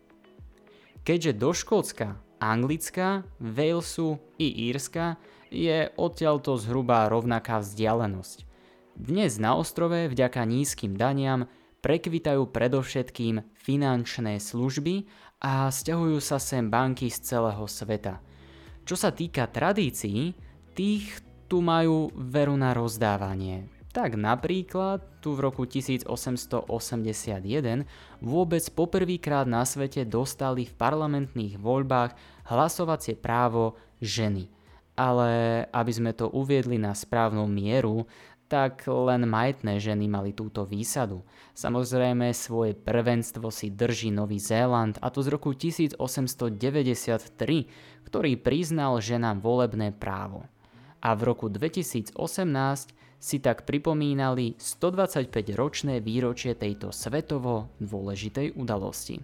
keďže 1.04 1.32
do 1.36 1.52
Škótska, 1.52 2.20
Anglická, 2.44 3.24
Walesu 3.40 4.20
i 4.36 4.72
Írska 4.72 5.16
je 5.48 5.88
odtiaľto 5.96 6.60
zhruba 6.60 7.08
rovnaká 7.08 7.64
vzdialenosť. 7.64 8.44
Dnes 8.94 9.40
na 9.40 9.56
ostrove 9.56 10.12
vďaka 10.12 10.44
nízkym 10.44 11.00
daniam 11.00 11.48
prekvitajú 11.84 12.48
predovšetkým 12.52 13.44
finančné 13.56 14.40
služby 14.40 15.08
a 15.44 15.68
stiahujú 15.68 16.20
sa 16.24 16.40
sem 16.40 16.72
banky 16.72 17.12
z 17.12 17.20
celého 17.36 17.66
sveta. 17.68 18.24
Čo 18.84 18.96
sa 18.96 19.12
týka 19.12 19.48
tradícií, 19.48 20.36
tých 20.76 21.20
tu 21.48 21.60
majú 21.60 22.12
veru 22.16 22.56
na 22.56 22.72
rozdávanie. 22.72 23.73
Tak 23.94 24.18
napríklad 24.18 25.06
tu 25.22 25.38
v 25.38 25.46
roku 25.46 25.70
1881 25.70 26.66
vôbec 28.26 28.64
poprvýkrát 28.74 29.46
na 29.46 29.62
svete 29.70 30.02
dostali 30.02 30.66
v 30.66 30.74
parlamentných 30.74 31.62
voľbách 31.62 32.18
hlasovacie 32.50 33.14
právo 33.14 33.78
ženy. 34.02 34.50
Ale 34.98 35.64
aby 35.70 35.92
sme 35.94 36.10
to 36.18 36.26
uviedli 36.26 36.82
na 36.82 36.98
správnu 36.98 37.46
mieru, 37.46 38.10
tak 38.50 38.82
len 38.90 39.30
majetné 39.30 39.78
ženy 39.78 40.10
mali 40.10 40.34
túto 40.34 40.66
výsadu. 40.66 41.22
Samozrejme 41.54 42.34
svoje 42.34 42.74
prvenstvo 42.74 43.54
si 43.54 43.70
drží 43.70 44.10
Nový 44.10 44.42
Zéland 44.42 44.98
a 45.06 45.14
to 45.14 45.22
z 45.22 45.38
roku 45.38 45.54
1893, 45.54 47.30
ktorý 48.10 48.32
priznal 48.42 48.98
ženám 49.02 49.38
volebné 49.38 49.94
právo. 49.94 50.50
A 50.98 51.14
v 51.14 51.30
roku 51.30 51.46
2018 51.46 52.14
si 53.24 53.40
tak 53.40 53.64
pripomínali 53.64 54.60
125-ročné 54.60 56.04
výročie 56.04 56.60
tejto 56.60 56.92
svetovo 56.92 57.72
dôležitej 57.80 58.60
udalosti. 58.60 59.24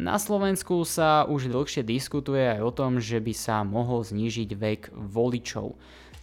Na 0.00 0.16
Slovensku 0.16 0.80
sa 0.88 1.28
už 1.28 1.52
dlhšie 1.52 1.84
diskutuje 1.84 2.40
aj 2.56 2.60
o 2.64 2.72
tom, 2.72 2.96
že 2.96 3.20
by 3.20 3.36
sa 3.36 3.60
mohol 3.60 4.00
znížiť 4.00 4.50
vek 4.56 4.82
voličov. 4.96 5.76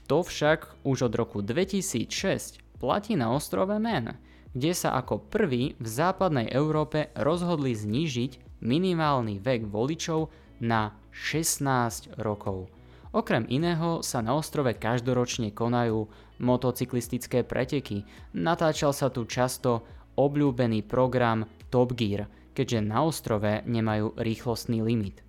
To 0.09 0.17
však 0.25 0.81
už 0.81 1.11
od 1.11 1.13
roku 1.13 1.45
2006 1.45 2.81
platí 2.81 3.13
na 3.13 3.29
ostrove 3.29 3.77
Man, 3.77 4.17
kde 4.57 4.73
sa 4.73 4.97
ako 4.97 5.21
prvý 5.29 5.77
v 5.77 5.85
západnej 5.87 6.49
Európe 6.49 7.13
rozhodli 7.13 7.77
znížiť 7.77 8.57
minimálny 8.65 9.37
vek 9.37 9.69
voličov 9.69 10.33
na 10.57 10.97
16 11.13 12.17
rokov. 12.17 12.73
Okrem 13.13 13.45
iného 13.47 14.01
sa 14.01 14.19
na 14.25 14.33
ostrove 14.33 14.73
každoročne 14.73 15.53
konajú 15.53 16.09
motocyklistické 16.39 17.43
preteky. 17.43 18.05
Natáčal 18.37 18.93
sa 18.93 19.09
tu 19.09 19.25
často 19.25 19.85
obľúbený 20.17 20.85
program 20.85 21.45
Top 21.69 21.93
Gear, 21.93 22.25
keďže 22.57 22.79
na 22.81 23.05
ostrove 23.05 23.61
nemajú 23.69 24.17
rýchlostný 24.17 24.81
limit. 24.81 25.21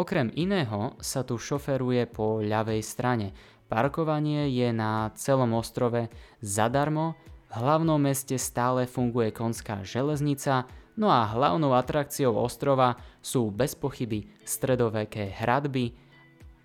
Okrem 0.00 0.32
iného 0.32 0.96
sa 1.02 1.20
tu 1.20 1.36
šoferuje 1.36 2.08
po 2.08 2.40
ľavej 2.40 2.80
strane. 2.80 3.36
Parkovanie 3.68 4.48
je 4.48 4.72
na 4.72 5.12
celom 5.14 5.52
ostrove 5.54 6.08
zadarmo, 6.40 7.14
v 7.50 7.58
hlavnom 7.58 7.98
meste 7.98 8.38
stále 8.38 8.86
funguje 8.86 9.34
konská 9.34 9.82
železnica, 9.82 10.70
no 10.94 11.10
a 11.10 11.26
hlavnou 11.26 11.74
atrakciou 11.74 12.38
ostrova 12.38 12.94
sú 13.18 13.50
bez 13.50 13.74
pochyby 13.74 14.30
stredoveké 14.46 15.34
hradby, 15.34 15.90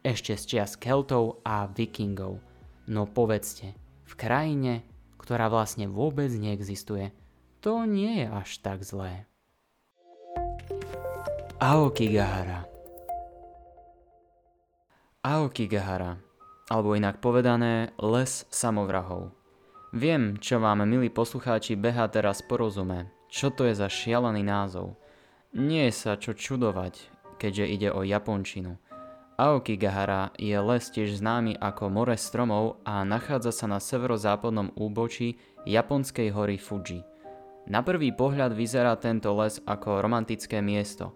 ešte 0.05 0.37
z 0.37 0.43
čias 0.45 0.77
Keltov 0.77 1.41
a 1.41 1.65
Vikingov. 1.65 2.37
No 2.85 3.09
povedzte, 3.09 3.73
krajine, 4.15 4.87
ktorá 5.19 5.51
vlastne 5.51 5.85
vôbec 5.91 6.31
neexistuje, 6.31 7.11
to 7.59 7.83
nie 7.83 8.23
je 8.23 8.27
až 8.31 8.49
tak 8.63 8.81
zlé. 8.81 9.27
Aokigahara 11.59 12.67
Aokigahara, 15.25 16.21
alebo 16.69 16.93
inak 16.93 17.17
povedané 17.17 17.89
les 17.97 18.45
samovrahov. 18.53 19.33
Viem, 19.95 20.37
čo 20.37 20.61
vám, 20.61 20.85
milí 20.85 21.09
poslucháči, 21.09 21.73
beha 21.73 22.05
teraz 22.11 22.45
porozume, 22.45 23.09
čo 23.31 23.49
to 23.49 23.65
je 23.65 23.73
za 23.73 23.89
šialený 23.89 24.45
názov. 24.45 24.99
Nie 25.55 25.89
je 25.89 25.93
sa 25.95 26.13
čo 26.19 26.37
čudovať, 26.37 27.09
keďže 27.41 27.65
ide 27.65 27.89
o 27.89 28.05
Japončinu– 28.05 28.77
Aokigahara 29.35 30.31
je 30.39 30.55
les 30.55 30.79
tiež 30.87 31.19
známy 31.19 31.59
ako 31.59 31.91
more 31.91 32.15
stromov 32.15 32.79
a 32.87 33.03
nachádza 33.03 33.51
sa 33.51 33.67
na 33.67 33.83
severozápadnom 33.83 34.71
úbočí 34.79 35.35
japonskej 35.67 36.31
hory 36.31 36.55
Fuji. 36.55 37.03
Na 37.67 37.83
prvý 37.83 38.15
pohľad 38.15 38.55
vyzerá 38.55 38.95
tento 38.95 39.35
les 39.35 39.59
ako 39.67 39.99
romantické 39.99 40.63
miesto. 40.63 41.11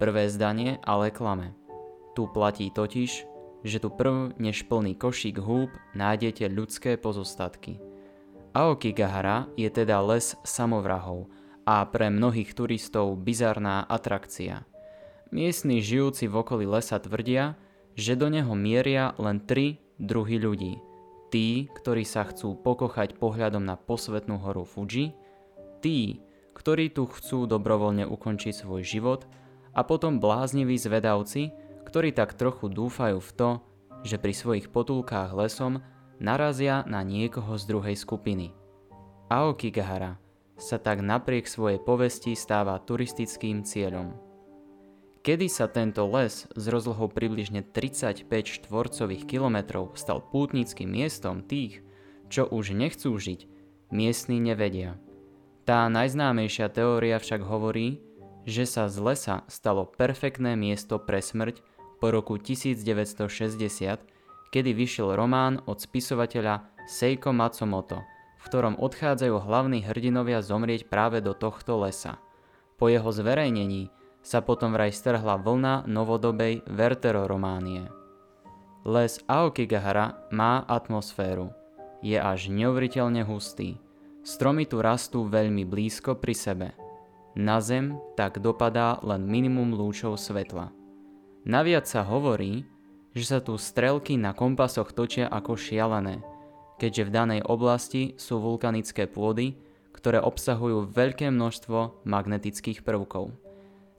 Prvé 0.00 0.32
zdanie 0.32 0.80
ale 0.80 1.12
klame. 1.12 1.52
Tu 2.16 2.24
platí 2.32 2.72
totiž, 2.72 3.10
že 3.60 3.78
tu 3.84 3.92
prv 3.92 4.32
než 4.40 4.64
plný 4.64 4.96
košík 4.96 5.36
húb 5.36 5.68
nájdete 5.92 6.48
ľudské 6.48 6.96
pozostatky. 6.96 7.76
Aokigahara 8.56 9.44
je 9.60 9.68
teda 9.68 10.00
les 10.08 10.32
samovrahov 10.40 11.28
a 11.68 11.84
pre 11.84 12.08
mnohých 12.08 12.56
turistov 12.56 13.12
bizarná 13.20 13.84
atrakcia– 13.84 14.64
Miestni 15.28 15.84
žijúci 15.84 16.24
v 16.24 16.40
okolí 16.40 16.64
lesa 16.64 16.96
tvrdia, 16.96 17.52
že 17.92 18.16
do 18.16 18.32
neho 18.32 18.56
mieria 18.56 19.12
len 19.20 19.44
tri 19.44 19.76
druhy 20.00 20.40
ľudí. 20.40 20.80
Tí, 21.28 21.68
ktorí 21.68 22.08
sa 22.08 22.24
chcú 22.24 22.56
pokochať 22.56 23.20
pohľadom 23.20 23.60
na 23.60 23.76
posvetnú 23.76 24.40
horu 24.40 24.64
Fuji, 24.64 25.12
tí, 25.84 26.24
ktorí 26.56 26.88
tu 26.88 27.04
chcú 27.04 27.44
dobrovoľne 27.44 28.08
ukončiť 28.08 28.64
svoj 28.64 28.80
život 28.80 29.28
a 29.76 29.84
potom 29.84 30.16
blázniví 30.16 30.80
zvedavci, 30.80 31.52
ktorí 31.84 32.16
tak 32.16 32.32
trochu 32.32 32.72
dúfajú 32.72 33.20
v 33.20 33.30
to, 33.36 33.50
že 34.08 34.16
pri 34.16 34.32
svojich 34.32 34.66
potulkách 34.72 35.36
lesom 35.36 35.84
narazia 36.16 36.88
na 36.88 37.04
niekoho 37.04 37.60
z 37.60 37.68
druhej 37.68 37.96
skupiny. 38.00 38.56
Aokigahara 39.28 40.16
sa 40.56 40.80
tak 40.80 41.04
napriek 41.04 41.44
svojej 41.44 41.76
povesti 41.84 42.32
stáva 42.32 42.80
turistickým 42.80 43.60
cieľom. 43.60 44.27
Kedy 45.26 45.50
sa 45.50 45.66
tento 45.66 46.06
les 46.06 46.46
s 46.46 46.64
rozlohou 46.70 47.10
približne 47.10 47.66
35 47.66 48.30
štvorcových 48.30 49.26
kilometrov 49.26 49.98
stal 49.98 50.22
pútnickým 50.22 50.86
miestom 50.88 51.42
tých, 51.42 51.82
čo 52.30 52.46
už 52.46 52.72
nechcú 52.72 53.18
žiť, 53.18 53.50
miestni 53.90 54.38
nevedia. 54.38 54.96
Tá 55.66 55.84
najznámejšia 55.90 56.72
teória 56.72 57.20
však 57.20 57.44
hovorí, 57.44 58.00
že 58.48 58.64
sa 58.64 58.88
z 58.88 58.96
lesa 59.04 59.36
stalo 59.52 59.84
perfektné 59.84 60.56
miesto 60.56 60.96
pre 60.96 61.20
smrť 61.20 61.60
po 62.00 62.08
roku 62.08 62.40
1960, 62.40 63.28
kedy 64.48 64.70
vyšiel 64.72 65.12
román 65.12 65.60
od 65.68 65.82
spisovateľa 65.82 66.64
Seiko 66.88 67.36
Matsumoto, 67.36 68.00
v 68.40 68.42
ktorom 68.48 68.80
odchádzajú 68.80 69.44
hlavní 69.44 69.84
hrdinovia 69.84 70.40
zomrieť 70.40 70.88
práve 70.88 71.20
do 71.20 71.36
tohto 71.36 71.76
lesa. 71.84 72.16
Po 72.80 72.88
jeho 72.88 73.10
zverejnení 73.12 73.92
sa 74.28 74.44
potom 74.44 74.76
vraj 74.76 74.92
strhla 74.92 75.40
vlna 75.40 75.88
novodobej 75.88 76.60
verterorománie. 76.68 77.88
Les 78.84 79.16
Aokigahara 79.24 80.28
má 80.28 80.68
atmosféru. 80.68 81.48
Je 82.04 82.20
až 82.20 82.52
neuveriteľne 82.52 83.24
hustý. 83.24 83.80
Stromy 84.20 84.68
tu 84.68 84.84
rastú 84.84 85.24
veľmi 85.24 85.64
blízko 85.64 86.20
pri 86.20 86.36
sebe. 86.36 86.68
Na 87.40 87.64
zem 87.64 87.96
tak 88.20 88.44
dopadá 88.44 89.00
len 89.00 89.24
minimum 89.24 89.72
lúčov 89.72 90.20
svetla. 90.20 90.76
Naviac 91.48 91.88
sa 91.88 92.04
hovorí, 92.04 92.68
že 93.16 93.24
sa 93.24 93.38
tu 93.40 93.56
strelky 93.56 94.20
na 94.20 94.36
kompasoch 94.36 94.92
točia 94.92 95.32
ako 95.32 95.56
šialené, 95.56 96.20
keďže 96.76 97.08
v 97.08 97.14
danej 97.16 97.40
oblasti 97.48 98.12
sú 98.20 98.44
vulkanické 98.44 99.08
pôdy, 99.08 99.56
ktoré 99.96 100.20
obsahujú 100.20 100.92
veľké 100.92 101.32
množstvo 101.32 102.04
magnetických 102.04 102.84
prvkov. 102.84 103.47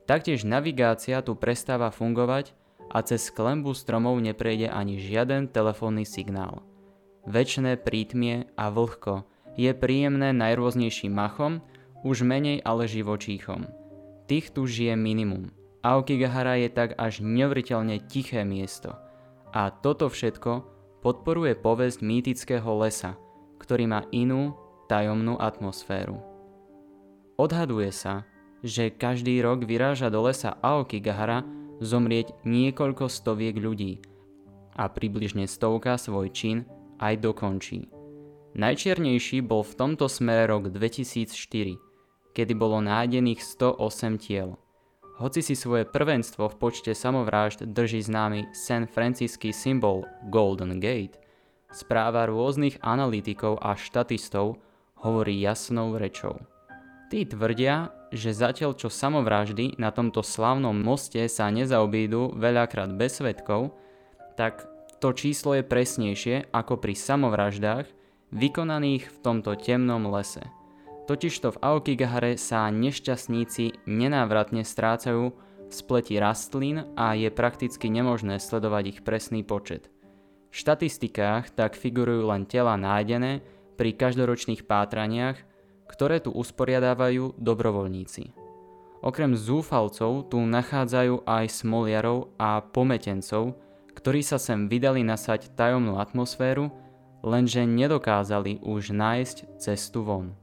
Taktiež 0.09 0.41
navigácia 0.41 1.21
tu 1.21 1.37
prestáva 1.37 1.93
fungovať 1.93 2.57
a 2.89 3.05
cez 3.05 3.29
klembu 3.29 3.77
stromov 3.77 4.17
neprejde 4.17 4.65
ani 4.65 4.97
žiaden 4.97 5.53
telefónny 5.53 6.01
signál. 6.01 6.65
Večné 7.29 7.77
prítmie 7.77 8.49
a 8.57 8.73
vlhko 8.73 9.29
je 9.53 9.69
príjemné 9.69 10.33
najrôznejším 10.33 11.13
machom, 11.13 11.61
už 12.01 12.25
menej 12.25 12.57
ale 12.65 12.89
živočíchom. 12.89 13.69
Tých 14.25 14.49
tu 14.49 14.65
žije 14.65 14.97
minimum. 14.97 15.53
Aokigahara 15.85 16.57
je 16.57 16.73
tak 16.73 16.97
až 16.97 17.21
neuveriteľne 17.21 18.01
tiché 18.09 18.41
miesto. 18.41 18.97
A 19.53 19.69
toto 19.69 20.09
všetko 20.09 20.65
podporuje 21.05 21.53
povesť 21.53 22.01
mýtického 22.01 22.71
lesa, 22.81 23.13
ktorý 23.61 23.85
má 23.85 24.01
inú, 24.09 24.57
tajomnú 24.89 25.37
atmosféru. 25.37 26.17
Odhaduje 27.37 27.93
sa, 27.93 28.25
že 28.63 28.91
každý 28.91 29.39
rok 29.39 29.63
vyráža 29.63 30.11
do 30.11 30.25
lesa 30.27 30.59
Aokigahara 30.59 31.43
zomrieť 31.79 32.35
niekoľko 32.43 33.07
stoviek 33.07 33.55
ľudí 33.55 34.03
a 34.75 34.87
približne 34.87 35.47
stovka 35.47 35.99
svoj 35.99 36.31
čin 36.31 36.57
aj 36.99 37.19
dokončí. 37.19 37.87
Najčiernejší 38.55 39.45
bol 39.45 39.63
v 39.63 39.73
tomto 39.77 40.09
smere 40.11 40.49
rok 40.49 40.71
2004, 40.73 41.77
kedy 42.35 42.53
bolo 42.55 42.83
nájdených 42.83 43.39
108 43.43 44.23
tiel. 44.23 44.57
Hoci 45.19 45.43
si 45.43 45.51
svoje 45.51 45.83
prvenstvo 45.83 46.47
v 46.47 46.55
počte 46.55 46.95
samovrážd 46.95 47.67
drží 47.67 47.99
známy 48.07 48.55
San 48.55 48.87
Francisky 48.87 49.51
symbol 49.51 50.07
Golden 50.31 50.79
Gate, 50.79 51.19
správa 51.75 52.23
rôznych 52.23 52.79
analytikov 52.79 53.59
a 53.59 53.75
štatistov 53.75 54.55
hovorí 55.03 55.43
jasnou 55.43 55.99
rečou. 55.99 56.39
Tí 57.09 57.25
tvrdia, 57.25 57.89
že 58.13 58.37
zatiaľ 58.37 58.77
čo 58.77 58.85
samovraždy 58.85 59.81
na 59.81 59.89
tomto 59.89 60.21
slavnom 60.21 60.77
moste 60.77 61.25
sa 61.25 61.49
nezaobídu 61.49 62.37
veľakrát 62.37 62.93
bez 62.93 63.17
svetkov, 63.17 63.73
tak 64.37 64.69
to 65.01 65.09
číslo 65.17 65.57
je 65.57 65.65
presnejšie 65.65 66.53
ako 66.53 66.77
pri 66.77 66.93
samovraždách 66.93 67.89
vykonaných 68.29 69.09
v 69.09 69.17
tomto 69.25 69.57
temnom 69.57 70.05
lese. 70.05 70.45
Totižto 71.09 71.57
v 71.57 71.61
Aokigahare 71.65 72.37
sa 72.37 72.69
nešťastníci 72.69 73.89
nenávratne 73.89 74.61
strácajú 74.61 75.33
v 75.33 75.73
spleti 75.73 76.21
rastlín 76.21 76.93
a 76.93 77.17
je 77.17 77.33
prakticky 77.33 77.89
nemožné 77.89 78.37
sledovať 78.37 78.83
ich 78.85 78.99
presný 79.01 79.41
počet. 79.41 79.89
V 80.53 80.61
štatistikách 80.61 81.57
tak 81.57 81.73
figurujú 81.73 82.29
len 82.29 82.45
tela 82.45 82.77
nájdené 82.77 83.41
pri 83.81 83.97
každoročných 83.97 84.69
pátraniach 84.69 85.48
ktoré 85.89 86.21
tu 86.21 86.29
usporiadávajú 86.29 87.41
dobrovoľníci. 87.41 88.31
Okrem 89.01 89.33
zúfalcov 89.33 90.29
tu 90.29 90.37
nachádzajú 90.37 91.25
aj 91.25 91.45
smoliarov 91.49 92.35
a 92.37 92.61
pometencov, 92.61 93.57
ktorí 93.97 94.21
sa 94.21 94.37
sem 94.37 94.69
vydali 94.69 95.01
nasať 95.01 95.51
tajomnú 95.57 95.97
atmosféru 95.97 96.69
lenže 97.23 97.67
nedokázali 97.67 98.63
už 98.63 98.95
nájsť 98.95 99.59
cestu 99.59 100.03
von. 100.03 100.35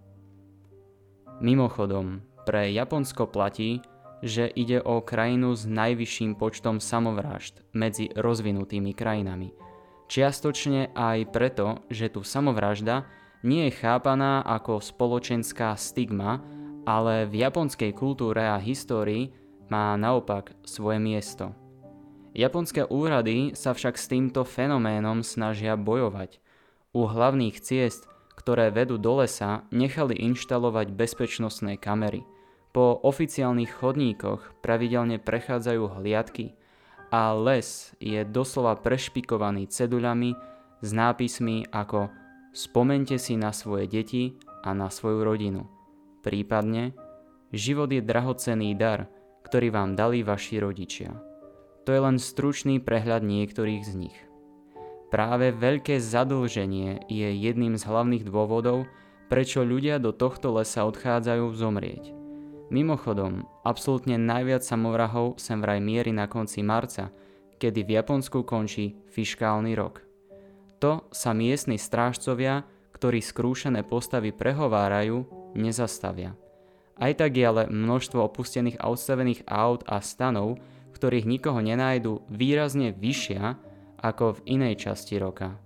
Mimochodom, 1.40 2.24
pre 2.48 2.72
Japonsko 2.72 3.28
platí, 3.28 3.84
že 4.24 4.48
ide 4.48 4.80
o 4.80 5.04
krajinu 5.04 5.52
s 5.52 5.68
najvyšším 5.68 6.40
počtom 6.40 6.80
samovrážd 6.80 7.60
medzi 7.76 8.08
rozvinutými 8.16 8.96
krajinami. 8.96 9.52
Čiastočne 10.08 10.96
aj 10.96 11.18
preto, 11.34 11.84
že 11.92 12.08
tu 12.08 12.24
samovražda 12.24 13.04
nie 13.42 13.68
je 13.68 13.76
chápaná 13.76 14.40
ako 14.44 14.80
spoločenská 14.80 15.76
stigma, 15.76 16.40
ale 16.86 17.26
v 17.26 17.42
japonskej 17.42 17.92
kultúre 17.92 18.46
a 18.46 18.56
histórii 18.56 19.34
má 19.66 19.98
naopak 19.98 20.54
svoje 20.62 21.02
miesto. 21.02 21.52
Japonské 22.36 22.84
úrady 22.86 23.56
sa 23.56 23.72
však 23.72 23.96
s 23.96 24.06
týmto 24.06 24.44
fenoménom 24.44 25.24
snažia 25.24 25.74
bojovať. 25.74 26.38
U 26.92 27.08
hlavných 27.08 27.58
ciest, 27.60 28.06
ktoré 28.36 28.68
vedú 28.68 29.00
do 29.00 29.24
lesa, 29.24 29.64
nechali 29.72 30.16
inštalovať 30.16 30.94
bezpečnostné 30.94 31.76
kamery– 31.76 32.24
po 32.76 33.00
oficiálnych 33.00 33.72
chodníkoch 33.72 34.60
pravidelne 34.60 35.16
prechádzajú 35.16 35.96
hliadky 35.96 36.52
a 37.08 37.32
les 37.32 37.96
je 38.04 38.20
doslova 38.28 38.76
prešpikovaný 38.76 39.64
ceduľami 39.64 40.36
s 40.84 40.90
nápismi 40.92 41.72
ako 41.72 42.12
Spomente 42.56 43.20
si 43.20 43.36
na 43.36 43.52
svoje 43.52 43.84
deti 43.84 44.40
a 44.64 44.72
na 44.72 44.88
svoju 44.88 45.20
rodinu. 45.28 45.68
Prípadne 46.24 46.96
Život 47.52 47.92
je 47.92 48.00
drahocenný 48.00 48.72
dar, 48.72 49.12
ktorý 49.44 49.68
vám 49.68 49.92
dali 49.92 50.24
vaši 50.24 50.64
rodičia. 50.64 51.12
To 51.84 51.92
je 51.92 52.00
len 52.00 52.16
stručný 52.16 52.80
prehľad 52.80 53.20
niektorých 53.20 53.82
z 53.84 53.92
nich. 54.08 54.16
Práve 55.12 55.52
veľké 55.52 56.00
zadlženie 56.00 57.04
je 57.12 57.28
jedným 57.28 57.76
z 57.76 57.84
hlavných 57.84 58.24
dôvodov, 58.24 58.88
prečo 59.28 59.60
ľudia 59.60 60.00
do 60.00 60.16
tohto 60.16 60.56
lesa 60.56 60.88
odchádzajú 60.88 61.52
zomrieť. 61.52 62.16
Mimochodom, 62.72 63.44
absolútne 63.68 64.16
najviac 64.16 64.64
samovrahov 64.64 65.36
sem 65.36 65.60
vraj 65.60 65.78
mierí 65.78 66.10
na 66.10 66.24
konci 66.24 66.64
marca, 66.64 67.12
kedy 67.60 67.84
v 67.84 68.00
Japonsku 68.00 68.48
končí 68.48 68.96
fiškálny 69.12 69.76
rok. 69.76 70.05
To 70.86 71.02
sa 71.10 71.34
miestni 71.34 71.82
strážcovia, 71.82 72.62
ktorí 72.94 73.18
skrúšené 73.18 73.82
postavy 73.82 74.30
prehovárajú, 74.30 75.26
nezastavia. 75.58 76.38
Aj 76.94 77.10
tak 77.10 77.34
je 77.34 77.42
ale 77.42 77.66
množstvo 77.66 78.22
opustených 78.22 78.78
a 78.78 78.94
odstavených 78.94 79.50
aut 79.50 79.82
a 79.90 79.98
stanov, 79.98 80.62
ktorých 80.94 81.26
nikoho 81.26 81.58
nenájdu 81.58 82.22
výrazne 82.30 82.94
vyššia 82.94 83.58
ako 83.98 84.38
v 84.38 84.44
inej 84.46 84.86
časti 84.86 85.18
roka. 85.18 85.58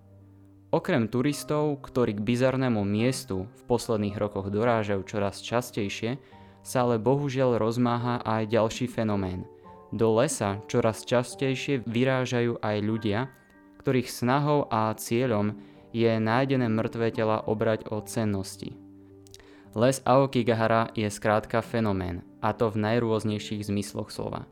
Okrem 0.72 1.04
turistov, 1.12 1.84
ktorí 1.84 2.16
k 2.16 2.24
bizarnému 2.24 2.80
miestu 2.80 3.44
v 3.44 3.62
posledných 3.68 4.16
rokoch 4.16 4.48
dorážajú 4.48 5.04
čoraz 5.04 5.44
častejšie, 5.44 6.16
sa 6.64 6.88
ale 6.88 6.96
bohužiaľ 6.96 7.60
rozmáha 7.60 8.24
aj 8.24 8.56
ďalší 8.56 8.88
fenomén. 8.88 9.44
Do 9.92 10.16
lesa 10.16 10.64
čoraz 10.64 11.04
častejšie 11.04 11.84
vyrážajú 11.84 12.56
aj 12.64 12.76
ľudia, 12.80 13.28
ktorých 13.80 14.12
snahou 14.12 14.68
a 14.68 14.92
cieľom 14.92 15.56
je 15.96 16.12
nájdené 16.20 16.68
mŕtve 16.68 17.08
tela 17.16 17.40
obrať 17.48 17.88
o 17.88 18.04
cennosti. 18.04 18.76
Les 19.72 20.02
Aokigahara 20.04 20.92
je 20.92 21.08
skrátka 21.08 21.64
fenomén, 21.64 22.20
a 22.44 22.52
to 22.52 22.68
v 22.68 22.82
najrôznejších 22.84 23.70
zmysloch 23.72 24.12
slova. 24.12 24.44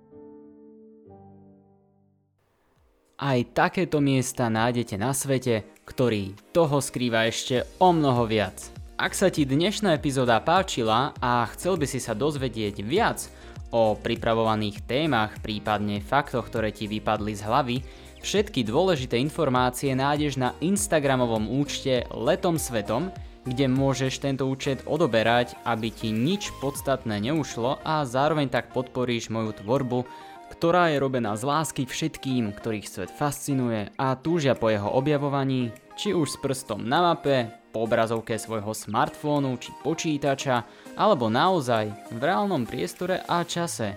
Aj 3.19 3.39
takéto 3.51 3.99
miesta 3.99 4.47
nájdete 4.47 4.95
na 4.95 5.11
svete, 5.11 5.67
ktorý 5.83 6.39
toho 6.55 6.79
skrýva 6.79 7.27
ešte 7.27 7.67
o 7.83 7.91
mnoho 7.91 8.31
viac. 8.31 8.55
Ak 8.95 9.15
sa 9.15 9.27
ti 9.27 9.43
dnešná 9.43 9.95
epizóda 9.95 10.39
páčila 10.39 11.15
a 11.19 11.43
chcel 11.55 11.75
by 11.79 11.87
si 11.87 11.99
sa 11.99 12.15
dozvedieť 12.15 12.83
viac 12.87 13.27
o 13.71 13.97
pripravovaných 13.97 14.85
témach, 14.89 15.37
prípadne 15.45 16.01
faktoch, 16.01 16.49
ktoré 16.49 16.73
ti 16.73 16.89
vypadli 16.89 17.33
z 17.37 17.43
hlavy, 17.45 17.77
všetky 18.25 18.65
dôležité 18.65 19.21
informácie 19.21 19.93
nájdeš 19.93 20.41
na 20.41 20.57
Instagramovom 20.65 21.49
účte 21.53 22.09
Letom 22.13 22.57
Svetom, 22.57 23.13
kde 23.49 23.65
môžeš 23.69 24.21
tento 24.21 24.45
účet 24.45 24.85
odoberať, 24.85 25.57
aby 25.65 25.89
ti 25.89 26.13
nič 26.13 26.53
podstatné 26.61 27.17
neušlo 27.33 27.81
a 27.81 28.05
zároveň 28.05 28.53
tak 28.53 28.77
podporíš 28.77 29.33
moju 29.33 29.57
tvorbu, 29.57 30.05
ktorá 30.53 30.93
je 30.93 31.01
robená 31.01 31.37
z 31.37 31.45
lásky 31.45 31.83
všetkým, 31.85 32.53
ktorých 32.57 32.89
svet 32.89 33.11
fascinuje 33.13 33.93
a 33.97 34.17
túžia 34.17 34.57
po 34.57 34.73
jeho 34.73 34.89
objavovaní, 34.93 35.73
či 35.97 36.17
už 36.17 36.35
s 36.35 36.37
prstom 36.41 36.85
na 36.89 37.13
mape, 37.13 37.58
po 37.73 37.89
obrazovke 37.89 38.37
svojho 38.37 38.75
smartfónu 38.75 39.57
či 39.57 39.73
počítača, 39.81 40.65
alebo 40.97 41.33
naozaj 41.33 41.89
v 42.13 42.21
reálnom 42.21 42.69
priestore 42.69 43.25
a 43.25 43.45
čase. 43.45 43.97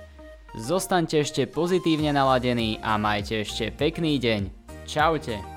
Zostaňte 0.55 1.23
ešte 1.23 1.47
pozitívne 1.47 2.11
naladení 2.11 2.79
a 2.83 2.99
majte 2.99 3.47
ešte 3.47 3.71
pekný 3.71 4.19
deň. 4.19 4.41
Čaute. 4.83 5.50